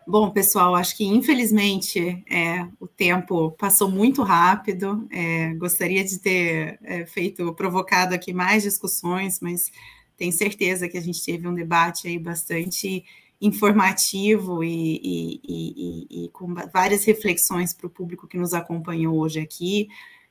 [0.04, 5.06] Bom, pessoal, acho que infelizmente é, o tempo passou muito rápido.
[5.12, 9.70] É, gostaria de ter é, feito, provocado aqui mais discussões, mas
[10.16, 13.04] tenho certeza que a gente teve um debate aí bastante
[13.40, 19.40] informativo e, e, e, e com várias reflexões para o público que nos acompanhou hoje
[19.40, 19.88] aqui.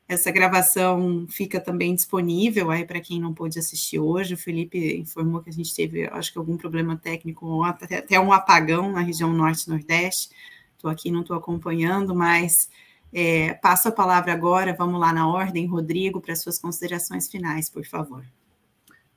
[0.08, 4.36] Essa gravação fica também disponível aí para quem não pôde assistir hoje.
[4.36, 8.32] O Felipe informou que a gente teve, acho que algum problema técnico, até, até um
[8.32, 10.30] apagão na região norte-nordeste.
[10.76, 12.70] Estou aqui, não estou acompanhando, mas
[13.12, 14.76] é, passo a palavra agora.
[14.78, 18.24] Vamos lá na ordem, Rodrigo, para suas considerações finais, por favor.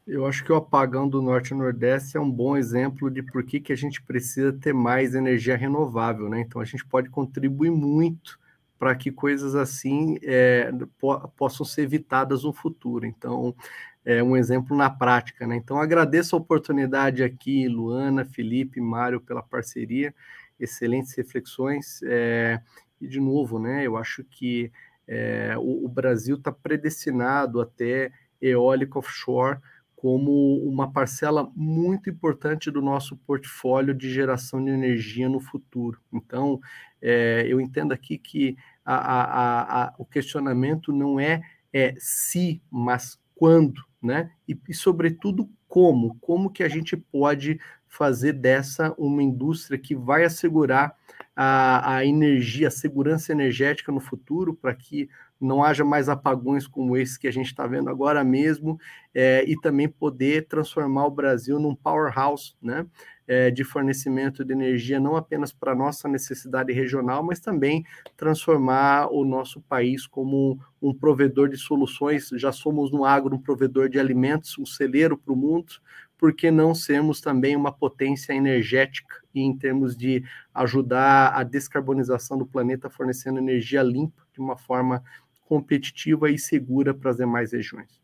[0.09, 3.45] Eu acho que o apagão do Norte e Nordeste é um bom exemplo de por
[3.45, 6.41] que, que a gente precisa ter mais energia renovável, né?
[6.41, 8.41] Então a gente pode contribuir muito
[8.79, 13.05] para que coisas assim é, po possam ser evitadas no futuro.
[13.05, 13.55] Então,
[14.03, 15.57] é um exemplo na prática, né?
[15.57, 20.15] Então, agradeço a oportunidade aqui, Luana, Felipe, Mário, pela parceria,
[20.59, 22.01] excelentes reflexões.
[22.05, 22.63] É,
[22.99, 24.73] e, de novo, né, eu acho que
[25.07, 29.59] é, o, o Brasil está predestinado até eólico offshore
[30.01, 36.01] como uma parcela muito importante do nosso portfólio de geração de energia no futuro.
[36.13, 36.61] Então,
[37.03, 41.43] é, eu entendo aqui que a, a, a, o questionamento não é,
[41.73, 44.31] é se, mas quando, né?
[44.49, 46.17] E, e, sobretudo, como.
[46.21, 50.95] Como que a gente pode fazer dessa uma indústria que vai assegurar
[51.35, 55.11] a, a energia, a segurança energética no futuro, para que
[55.41, 58.79] não haja mais apagões como esse que a gente está vendo agora mesmo,
[59.15, 62.87] é, e também poder transformar o Brasil num powerhouse né,
[63.27, 67.85] é, de fornecimento de energia, não apenas para nossa necessidade regional, mas também
[68.17, 72.31] transformar o nosso país como um provedor de soluções.
[72.35, 75.75] Já somos no agro um provedor de alimentos, um celeiro para o mundo,
[76.17, 82.47] por que não sermos também uma potência energética em termos de ajudar a descarbonização do
[82.47, 85.03] planeta, fornecendo energia limpa de uma forma
[85.49, 87.99] competitiva e segura para as demais regiões.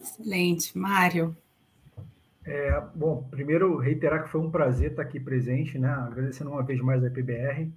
[0.00, 0.76] Excelente.
[0.76, 1.36] Mário.
[2.44, 5.88] É, bom, primeiro reiterar que foi um prazer estar aqui presente, né?
[5.88, 7.72] Agradecendo uma vez mais a IPBR,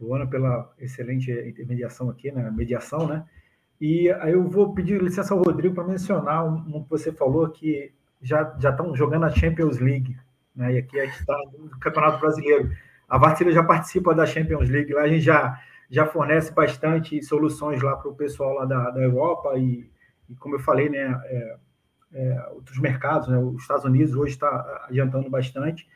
[0.00, 2.50] Luana pela excelente intermediação aqui, né?
[2.50, 3.24] Mediação, né?
[3.80, 7.48] E aí eu vou pedir licença ao Rodrigo para mencionar um, um, que você falou
[7.50, 10.16] que já já estão jogando a Champions League,
[10.54, 10.74] né?
[10.74, 12.70] E aqui a gente está no Campeonato Brasileiro.
[13.08, 15.60] A Vartilha já participa da Champions League, lá a gente já
[15.92, 19.90] já fornece bastante soluções lá para o pessoal lá da, da Europa e,
[20.26, 21.56] e, como eu falei, né, é,
[22.14, 25.86] é, outros mercados, né, os Estados Unidos hoje está adiantando bastante.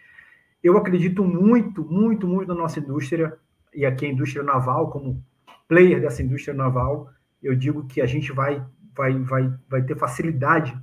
[0.62, 3.38] Eu acredito muito, muito, muito na nossa indústria
[3.74, 5.24] e aqui a indústria naval, como
[5.66, 7.09] player dessa indústria naval,
[7.42, 8.62] eu digo que a gente vai,
[8.94, 10.78] vai, vai, vai ter facilidade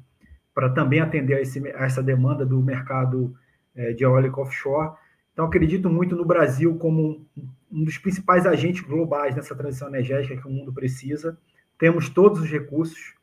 [0.55, 3.35] para também atender a, esse, a, essa demanda do mercado
[3.75, 4.95] é, de eólico offshore.
[5.33, 7.25] Então, acredito muito no Brasil como
[7.71, 11.37] um dos principais agentes globais nessa transição energética que o mundo precisa.
[11.77, 13.15] Temos todos os recursos.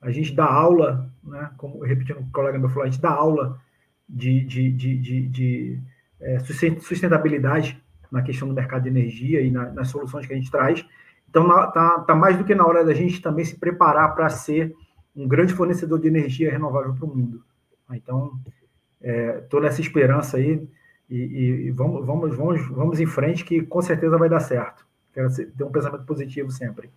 [0.00, 3.00] A gente dá aula, né, como repetindo o que o colega meu falou, a gente
[3.00, 3.60] dá aula
[4.08, 5.80] de, de, de, de, de
[6.20, 6.38] é,
[6.80, 10.84] sustentabilidade na questão do mercado de energia e na, nas soluções que a gente traz.
[11.28, 14.74] Então, está tá mais do que na hora da gente também se preparar para ser
[15.14, 17.44] um grande fornecedor de energia renovável para o mundo.
[17.92, 18.32] Então,
[19.00, 20.66] é, nessa esperança aí
[21.10, 21.16] e,
[21.66, 24.84] e, vamos, vamos, vamos, vamos em frente que com certeza vai dar certo.
[25.12, 26.90] Quero ter um pensamento positivo sempre.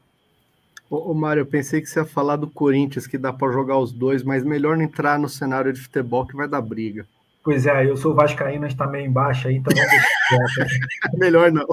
[0.90, 3.78] Ô, ô Mário, eu pensei que você ia falar do Corinthians, que dá para jogar
[3.78, 7.06] os dois, mas melhor não entrar no cenário de futebol que vai dar briga.
[7.44, 10.58] Pois é, eu sou vascaíno, a gente está meio embaixo aí, então vamos
[11.18, 11.66] Melhor não.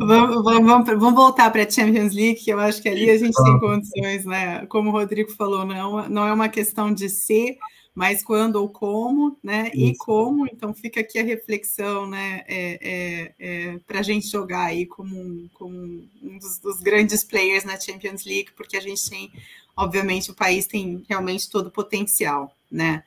[0.00, 3.40] vamos, vamos, vamos, voltar para a Champions League, que eu acho que ali a gente
[3.40, 4.66] tem condições, né?
[4.66, 7.56] Como o Rodrigo falou, não, não é uma questão de ser
[7.96, 9.70] mas quando ou como, né?
[9.72, 9.78] Isso.
[9.78, 12.44] E como, então fica aqui a reflexão, né?
[12.46, 15.74] É, é, é, para a gente jogar aí como um, como
[16.22, 19.32] um dos, dos, grandes players na Champions League, porque a gente tem,
[19.74, 23.02] obviamente, o país tem realmente todo o potencial, né?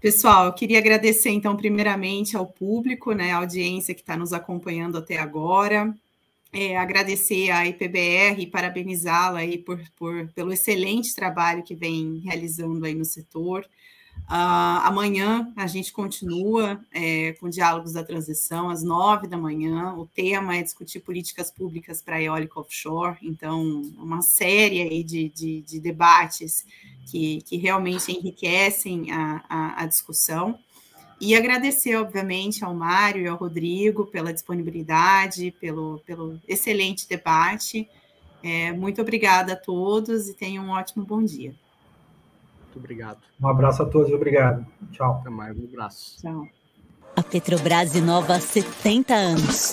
[0.00, 4.98] Pessoal, eu queria agradecer, então, primeiramente ao público, né, a audiência que está nos acompanhando
[4.98, 5.92] até agora,
[6.56, 12.86] é, agradecer à IPBR e parabenizá-la aí por, por, pelo excelente trabalho que vem realizando
[12.86, 13.68] aí no setor.
[14.22, 19.92] Uh, amanhã a gente continua é, com diálogos da transição às nove da manhã.
[19.98, 25.60] O tema é discutir políticas públicas para eólica offshore, então uma série aí de, de,
[25.60, 26.64] de debates
[27.10, 30.58] que, que realmente enriquecem a, a, a discussão.
[31.20, 37.88] E agradecer, obviamente, ao Mário e ao Rodrigo pela disponibilidade, pelo, pelo excelente debate.
[38.42, 41.54] É, muito obrigada a todos e tenham um ótimo bom dia.
[42.64, 43.18] Muito obrigado.
[43.40, 44.66] Um abraço a todos, obrigado.
[44.92, 45.18] Tchau.
[45.20, 46.20] Até mais, um abraço.
[46.20, 46.46] Tchau.
[47.30, 49.72] Petrobras inova há 70 anos.